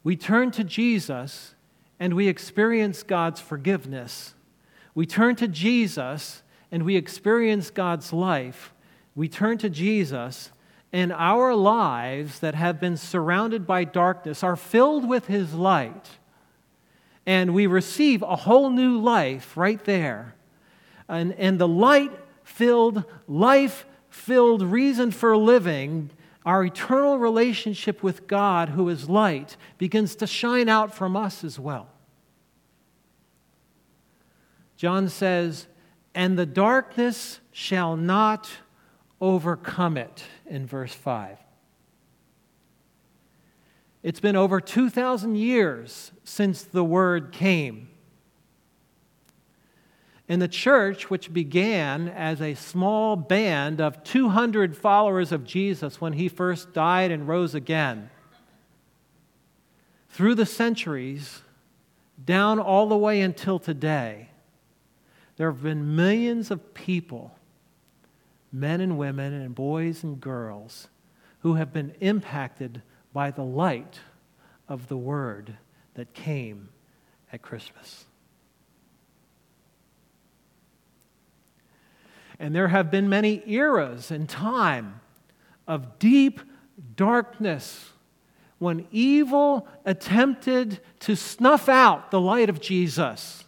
We 0.04 0.16
turn 0.16 0.50
to 0.52 0.64
Jesus 0.64 1.54
and 1.98 2.14
we 2.14 2.28
experience 2.28 3.02
God's 3.02 3.40
forgiveness. 3.40 4.34
We 4.94 5.06
turn 5.06 5.36
to 5.36 5.48
Jesus 5.48 6.42
and 6.70 6.84
we 6.84 6.96
experience 6.96 7.70
God's 7.70 8.12
life. 8.12 8.72
We 9.14 9.28
turn 9.28 9.58
to 9.58 9.70
Jesus 9.70 10.50
and 10.92 11.12
our 11.12 11.54
lives 11.54 12.40
that 12.40 12.54
have 12.54 12.78
been 12.78 12.96
surrounded 12.96 13.66
by 13.66 13.84
darkness 13.84 14.42
are 14.42 14.56
filled 14.56 15.08
with 15.08 15.26
His 15.26 15.54
light 15.54 16.18
and 17.26 17.54
we 17.54 17.66
receive 17.66 18.22
a 18.22 18.36
whole 18.36 18.70
new 18.70 18.98
life 18.98 19.56
right 19.56 19.82
there. 19.84 20.34
And, 21.08 21.32
and 21.34 21.58
the 21.58 21.68
light 21.68 22.12
filled, 22.42 23.04
life 23.28 23.86
filled 24.10 24.62
reason 24.62 25.10
for 25.10 25.36
living, 25.36 26.10
our 26.44 26.64
eternal 26.64 27.18
relationship 27.18 28.02
with 28.02 28.26
God, 28.26 28.70
who 28.70 28.88
is 28.88 29.08
light, 29.08 29.56
begins 29.78 30.16
to 30.16 30.26
shine 30.26 30.68
out 30.68 30.94
from 30.94 31.16
us 31.16 31.44
as 31.44 31.58
well. 31.58 31.88
John 34.76 35.08
says, 35.08 35.68
And 36.14 36.36
the 36.36 36.46
darkness 36.46 37.38
shall 37.52 37.96
not 37.96 38.50
overcome 39.20 39.96
it, 39.96 40.24
in 40.46 40.66
verse 40.66 40.92
5. 40.92 41.38
It's 44.02 44.20
been 44.20 44.36
over 44.36 44.60
2,000 44.60 45.36
years 45.36 46.12
since 46.24 46.62
the 46.62 46.82
word 46.82 47.32
came. 47.32 47.88
In 50.28 50.40
the 50.40 50.48
church, 50.48 51.10
which 51.10 51.32
began 51.32 52.08
as 52.08 52.40
a 52.40 52.54
small 52.54 53.16
band 53.16 53.80
of 53.80 54.02
200 54.02 54.76
followers 54.76 55.30
of 55.30 55.44
Jesus 55.44 56.00
when 56.00 56.14
he 56.14 56.28
first 56.28 56.72
died 56.72 57.10
and 57.10 57.28
rose 57.28 57.54
again, 57.54 58.10
through 60.08 60.34
the 60.34 60.46
centuries, 60.46 61.42
down 62.24 62.58
all 62.58 62.88
the 62.88 62.96
way 62.96 63.20
until 63.20 63.58
today, 63.58 64.28
there 65.36 65.50
have 65.50 65.62
been 65.62 65.96
millions 65.96 66.50
of 66.50 66.74
people, 66.74 67.36
men 68.52 68.80
and 68.80 68.98
women, 68.98 69.32
and 69.32 69.54
boys 69.54 70.02
and 70.02 70.20
girls, 70.20 70.88
who 71.40 71.54
have 71.54 71.72
been 71.72 71.94
impacted 72.00 72.82
by 73.12 73.30
the 73.30 73.44
light 73.44 74.00
of 74.68 74.88
the 74.88 74.96
Word 74.96 75.56
that 75.94 76.14
came 76.14 76.70
at 77.32 77.42
Christmas. 77.42 78.06
And 82.38 82.54
there 82.54 82.68
have 82.68 82.90
been 82.90 83.08
many 83.08 83.42
eras 83.46 84.10
in 84.10 84.26
time 84.26 85.00
of 85.68 85.98
deep 85.98 86.40
darkness 86.96 87.90
when 88.58 88.86
evil 88.90 89.68
attempted 89.84 90.80
to 91.00 91.16
snuff 91.16 91.68
out 91.68 92.10
the 92.10 92.20
light 92.20 92.48
of 92.48 92.60
Jesus. 92.60 93.44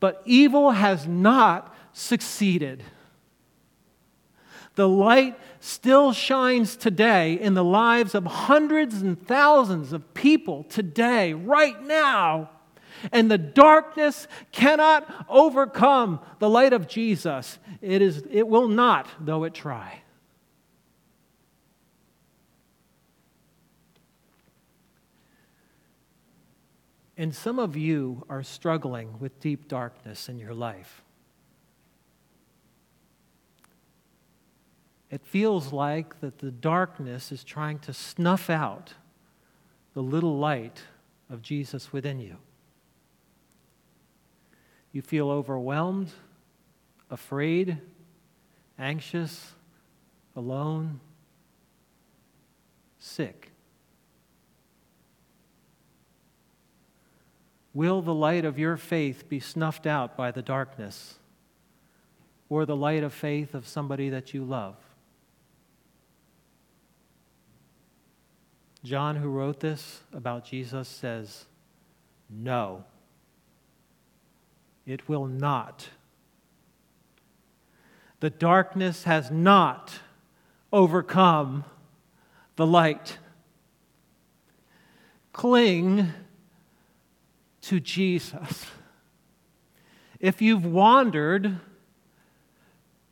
But 0.00 0.22
evil 0.24 0.72
has 0.72 1.06
not 1.06 1.74
succeeded. 1.92 2.82
The 4.74 4.88
light 4.88 5.38
still 5.66 6.12
shines 6.12 6.76
today 6.76 7.34
in 7.34 7.54
the 7.54 7.64
lives 7.64 8.14
of 8.14 8.24
hundreds 8.24 9.02
and 9.02 9.20
thousands 9.26 9.92
of 9.92 10.14
people 10.14 10.62
today, 10.64 11.32
right 11.32 11.82
now. 11.82 12.50
And 13.12 13.30
the 13.30 13.38
darkness 13.38 14.26
cannot 14.52 15.26
overcome 15.28 16.20
the 16.38 16.48
light 16.48 16.72
of 16.72 16.86
Jesus. 16.86 17.58
It, 17.82 18.00
is, 18.00 18.24
it 18.30 18.46
will 18.46 18.68
not, 18.68 19.08
though 19.20 19.44
it 19.44 19.54
try. 19.54 20.02
And 27.18 27.34
some 27.34 27.58
of 27.58 27.76
you 27.76 28.24
are 28.28 28.42
struggling 28.42 29.18
with 29.18 29.40
deep 29.40 29.68
darkness 29.68 30.28
in 30.28 30.38
your 30.38 30.54
life. 30.54 31.02
It 35.10 35.24
feels 35.24 35.72
like 35.72 36.20
that 36.20 36.38
the 36.38 36.50
darkness 36.50 37.30
is 37.30 37.44
trying 37.44 37.78
to 37.80 37.92
snuff 37.92 38.50
out 38.50 38.94
the 39.94 40.02
little 40.02 40.38
light 40.38 40.82
of 41.30 41.42
Jesus 41.42 41.92
within 41.92 42.18
you. 42.20 42.36
You 44.92 45.02
feel 45.02 45.30
overwhelmed, 45.30 46.10
afraid, 47.10 47.78
anxious, 48.78 49.52
alone, 50.34 51.00
sick. 52.98 53.52
Will 57.72 58.00
the 58.00 58.14
light 58.14 58.44
of 58.44 58.58
your 58.58 58.76
faith 58.76 59.28
be 59.28 59.38
snuffed 59.38 59.86
out 59.86 60.16
by 60.16 60.30
the 60.30 60.42
darkness 60.42 61.16
or 62.48 62.64
the 62.64 62.74
light 62.74 63.04
of 63.04 63.12
faith 63.12 63.54
of 63.54 63.68
somebody 63.68 64.08
that 64.08 64.32
you 64.32 64.42
love? 64.42 64.76
John, 68.86 69.16
who 69.16 69.28
wrote 69.28 69.58
this 69.58 70.02
about 70.12 70.44
Jesus, 70.44 70.86
says, 70.86 71.46
No, 72.30 72.84
it 74.86 75.08
will 75.08 75.26
not. 75.26 75.88
The 78.20 78.30
darkness 78.30 79.02
has 79.02 79.28
not 79.28 79.98
overcome 80.72 81.64
the 82.54 82.64
light. 82.64 83.18
cling 85.32 86.12
to 87.62 87.80
Jesus. 87.80 88.66
If 90.20 90.40
you've 90.40 90.64
wandered, 90.64 91.58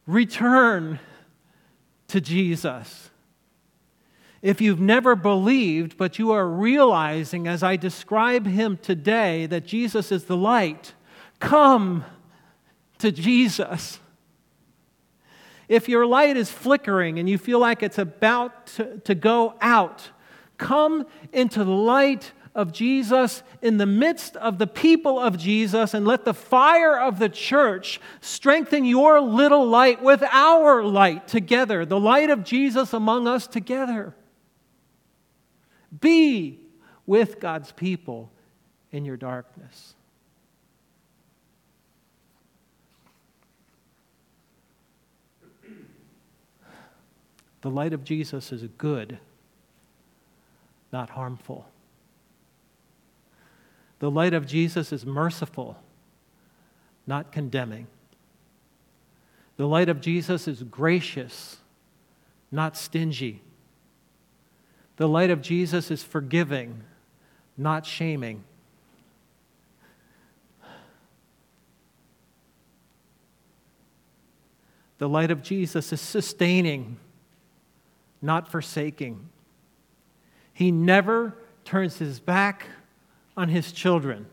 return 0.06 1.00
to 2.06 2.20
Jesus. 2.20 3.10
If 4.44 4.60
you've 4.60 4.78
never 4.78 5.16
believed, 5.16 5.96
but 5.96 6.18
you 6.18 6.32
are 6.32 6.46
realizing 6.46 7.48
as 7.48 7.62
I 7.62 7.76
describe 7.76 8.46
him 8.46 8.76
today 8.76 9.46
that 9.46 9.64
Jesus 9.64 10.12
is 10.12 10.24
the 10.24 10.36
light, 10.36 10.92
come 11.40 12.04
to 12.98 13.10
Jesus. 13.10 14.00
If 15.66 15.88
your 15.88 16.04
light 16.04 16.36
is 16.36 16.50
flickering 16.50 17.18
and 17.18 17.26
you 17.26 17.38
feel 17.38 17.58
like 17.58 17.82
it's 17.82 17.96
about 17.96 18.66
to, 18.66 18.98
to 18.98 19.14
go 19.14 19.54
out, 19.62 20.10
come 20.58 21.06
into 21.32 21.64
the 21.64 21.70
light 21.70 22.32
of 22.54 22.70
Jesus 22.70 23.42
in 23.62 23.78
the 23.78 23.86
midst 23.86 24.36
of 24.36 24.58
the 24.58 24.66
people 24.66 25.18
of 25.18 25.38
Jesus 25.38 25.94
and 25.94 26.06
let 26.06 26.26
the 26.26 26.34
fire 26.34 27.00
of 27.00 27.18
the 27.18 27.30
church 27.30 27.98
strengthen 28.20 28.84
your 28.84 29.22
little 29.22 29.66
light 29.66 30.02
with 30.02 30.22
our 30.22 30.84
light 30.84 31.26
together, 31.28 31.86
the 31.86 31.98
light 31.98 32.28
of 32.28 32.44
Jesus 32.44 32.92
among 32.92 33.26
us 33.26 33.46
together. 33.46 34.14
Be 36.00 36.60
with 37.06 37.40
God's 37.40 37.72
people 37.72 38.30
in 38.90 39.04
your 39.04 39.16
darkness. 39.16 39.94
The 47.60 47.70
light 47.70 47.94
of 47.94 48.04
Jesus 48.04 48.52
is 48.52 48.62
good, 48.76 49.18
not 50.92 51.10
harmful. 51.10 51.66
The 54.00 54.10
light 54.10 54.34
of 54.34 54.46
Jesus 54.46 54.92
is 54.92 55.06
merciful, 55.06 55.78
not 57.06 57.32
condemning. 57.32 57.86
The 59.56 59.66
light 59.66 59.88
of 59.88 60.02
Jesus 60.02 60.46
is 60.46 60.62
gracious, 60.62 61.56
not 62.52 62.76
stingy. 62.76 63.40
The 64.96 65.08
light 65.08 65.30
of 65.30 65.42
Jesus 65.42 65.90
is 65.90 66.02
forgiving, 66.02 66.82
not 67.56 67.84
shaming. 67.84 68.44
The 74.98 75.08
light 75.08 75.30
of 75.30 75.42
Jesus 75.42 75.92
is 75.92 76.00
sustaining, 76.00 76.98
not 78.22 78.50
forsaking. 78.50 79.28
He 80.52 80.70
never 80.70 81.36
turns 81.64 81.98
his 81.98 82.20
back 82.20 82.68
on 83.36 83.48
his 83.48 83.72
children. 83.72 84.26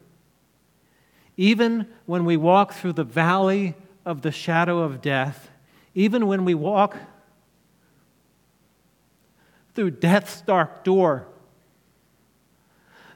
Even 1.36 1.88
when 2.06 2.24
we 2.26 2.38
walk 2.38 2.74
through 2.74 2.94
the 2.94 3.04
valley 3.04 3.74
of 4.06 4.22
the 4.22 4.32
shadow 4.32 4.80
of 4.80 5.02
death, 5.02 5.50
even 5.96 6.28
when 6.28 6.46
we 6.46 6.54
walk 6.54 6.98
through 9.74 9.92
death's 9.92 10.42
dark 10.42 10.84
door, 10.84 11.28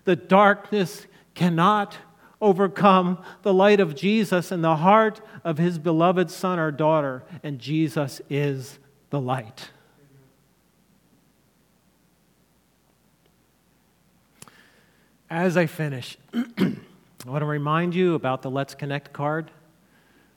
the 0.06 0.16
darkness 0.16 1.06
cannot 1.34 1.98
overcome 2.42 3.24
the 3.42 3.54
light 3.54 3.80
of 3.80 3.96
Jesus 3.96 4.52
in 4.52 4.62
the 4.62 4.78
heart 4.78 5.22
of 5.44 5.58
his 5.58 5.80
beloved 5.80 6.30
son 6.30 6.60
or 6.60 6.72
daughter, 6.72 7.24
and 7.44 7.60
Jesus 7.60 8.22
is 8.30 8.78
the 9.10 9.20
light. 9.20 9.70
As 15.30 15.58
I 15.58 15.66
finish, 15.66 16.18
I 16.34 16.76
want 17.26 17.42
to 17.42 17.46
remind 17.46 17.96
you 17.96 18.14
about 18.14 18.44
the 18.44 18.52
Let's 18.52 18.76
Connect 18.76 19.12
card. 19.12 19.50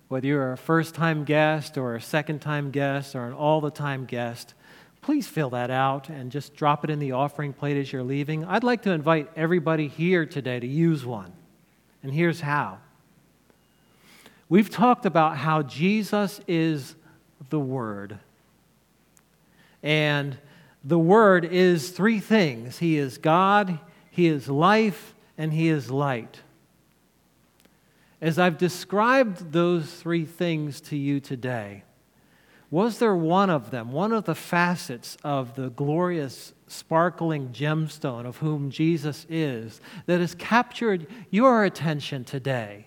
Whether 0.09 0.29
you're 0.29 0.53
a 0.53 0.57
first 0.57 0.95
time 0.95 1.25
guest 1.25 1.77
or 1.77 1.95
a 1.95 2.01
second 2.01 2.41
time 2.41 2.71
guest 2.71 3.15
or 3.15 3.27
an 3.27 3.35
all 3.35 3.61
the 3.61 3.71
time 3.71 4.07
guest, 4.07 4.55
please 5.09 5.27
fill 5.27 5.49
that 5.49 5.71
out 5.71 6.11
and 6.11 6.31
just 6.31 6.55
drop 6.55 6.85
it 6.85 6.91
in 6.91 6.99
the 6.99 7.13
offering 7.13 7.55
plate 7.55 7.79
as 7.79 7.91
you're 7.91 8.03
leaving. 8.03 8.45
I'd 8.45 8.63
like 8.63 8.83
to 8.83 8.91
invite 8.91 9.31
everybody 9.37 9.89
here 9.89 10.27
today 10.27 10.61
to 10.61 10.67
use 10.67 11.03
one. 11.03 11.33
And 12.03 12.13
here's 12.13 12.43
how. 12.43 12.77
We've 14.51 14.69
talked 14.69 15.07
about 15.07 15.39
how 15.39 15.63
Jesus 15.63 16.43
is 16.47 16.95
the 17.49 17.59
Word. 17.59 18.19
And 19.83 20.37
the 20.85 20.99
Word 20.99 21.47
is 21.47 21.89
three 21.89 22.21
things 22.21 22.77
He 22.77 22.99
is 22.99 23.17
God, 23.17 23.79
he 24.11 24.27
is 24.27 24.51
life 24.51 25.15
and 25.39 25.55
He 25.55 25.71
is 25.71 25.91
light. 25.91 26.43
As 28.21 28.39
I've 28.39 28.59
described 28.59 29.53
those 29.53 29.91
three 29.91 30.27
things 30.27 30.83
to 30.83 30.99
you 30.99 31.19
today, 31.19 31.85
was 32.71 32.99
there 32.99 33.17
one 33.17 33.49
of 33.49 33.71
them, 33.71 33.93
one 33.93 34.13
of 34.13 34.25
the 34.25 34.35
facets 34.35 35.17
of 35.25 35.55
the 35.55 35.71
glorious, 35.71 36.53
sparkling 36.67 37.49
gemstone 37.49 38.27
of 38.27 38.39
whom 38.39 38.71
Jesus 38.71 39.27
is, 39.31 39.81
that 40.07 40.21
has 40.21 40.35
captured 40.35 41.07
your 41.31 41.65
attention 41.65 42.25
today? 42.25 42.87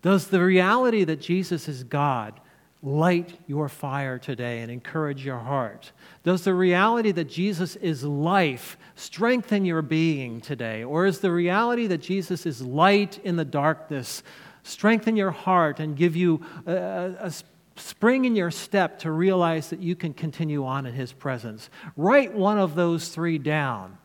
Does 0.00 0.28
the 0.28 0.42
reality 0.42 1.04
that 1.04 1.20
Jesus 1.20 1.68
is 1.68 1.84
God 1.84 2.40
light 2.82 3.38
your 3.46 3.68
fire 3.68 4.18
today 4.18 4.60
and 4.60 4.70
encourage 4.70 5.24
your 5.24 5.38
heart? 5.38 5.92
Does 6.24 6.42
the 6.42 6.54
reality 6.54 7.12
that 7.12 7.28
Jesus 7.28 7.76
is 7.76 8.02
life 8.02 8.76
strengthen 8.96 9.64
your 9.64 9.82
being 9.82 10.40
today? 10.40 10.82
Or 10.82 11.06
is 11.06 11.20
the 11.20 11.30
reality 11.30 11.86
that 11.88 12.02
Jesus 12.02 12.46
is 12.46 12.62
light 12.62 13.18
in 13.22 13.36
the 13.36 13.44
darkness 13.44 14.22
strengthen 14.64 15.16
your 15.16 15.30
heart 15.30 15.80
and 15.80 15.96
give 15.96 16.16
you 16.16 16.40
a, 16.66 17.14
a 17.20 17.32
spring 17.76 18.24
in 18.24 18.36
your 18.36 18.50
step 18.50 18.98
to 19.00 19.10
realize 19.10 19.70
that 19.70 19.80
you 19.80 19.96
can 19.96 20.12
continue 20.12 20.64
on 20.64 20.86
in 20.86 20.94
His 20.94 21.12
presence? 21.12 21.70
Write 21.96 22.34
one 22.34 22.58
of 22.58 22.74
those 22.74 23.08
three 23.08 23.38
down 23.38 23.98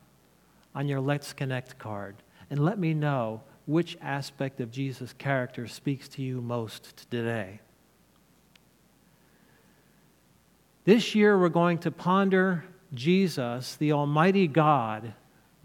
on 0.74 0.88
your 0.88 1.00
Let's 1.00 1.34
Connect 1.34 1.78
card 1.78 2.16
and 2.50 2.64
let 2.64 2.80
me 2.80 2.94
know 2.94 3.42
which 3.66 3.98
aspect 4.02 4.62
of 4.62 4.72
Jesus' 4.72 5.14
character 5.14 5.68
speaks 5.68 6.08
to 6.10 6.22
you 6.22 6.42
most 6.42 7.10
today. 7.10 7.60
This 10.86 11.16
year, 11.16 11.38
we're 11.38 11.50
going 11.50 11.80
to 11.80 11.92
ponder 11.92 12.64
Jesus, 12.94 13.76
the 13.76 13.92
Almighty 13.92 14.48
God, 14.48 15.14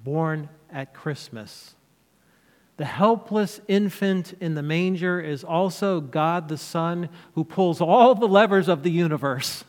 born 0.03 0.49
at 0.73 0.95
Christmas. 0.95 1.77
The 2.77 2.85
helpless 2.85 3.61
infant 3.69 4.35
in 4.41 4.55
the 4.55 4.63
manger 4.63 5.21
is 5.21 5.45
also 5.45 6.01
God 6.01 6.49
the 6.49 6.57
Son 6.57 7.09
who 7.35 7.45
pulls 7.45 7.81
all 7.81 8.15
the 8.15 8.27
levers 8.27 8.69
of 8.69 8.83
the 8.83 8.91
universe. 8.91 9.65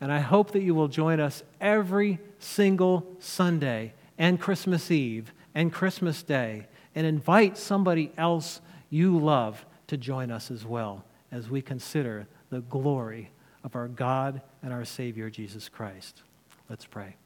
And 0.00 0.10
I 0.10 0.20
hope 0.20 0.52
that 0.52 0.62
you 0.62 0.74
will 0.74 0.88
join 0.88 1.20
us 1.20 1.42
every 1.60 2.18
single 2.38 3.06
Sunday 3.18 3.92
and 4.16 4.40
Christmas 4.40 4.90
Eve 4.90 5.32
and 5.54 5.72
Christmas 5.72 6.22
Day 6.22 6.66
and 6.94 7.06
invite 7.06 7.58
somebody 7.58 8.12
else 8.16 8.60
you 8.88 9.18
love 9.18 9.64
to 9.88 9.96
join 9.96 10.30
us 10.30 10.50
as 10.50 10.64
well 10.64 11.04
as 11.30 11.50
we 11.50 11.60
consider 11.60 12.26
the 12.48 12.60
glory 12.62 13.30
of 13.62 13.76
our 13.76 13.88
God 13.88 14.40
and 14.62 14.72
our 14.72 14.84
Savior, 14.84 15.30
Jesus 15.30 15.68
Christ. 15.68 16.22
Let's 16.68 16.86
pray. 16.86 17.19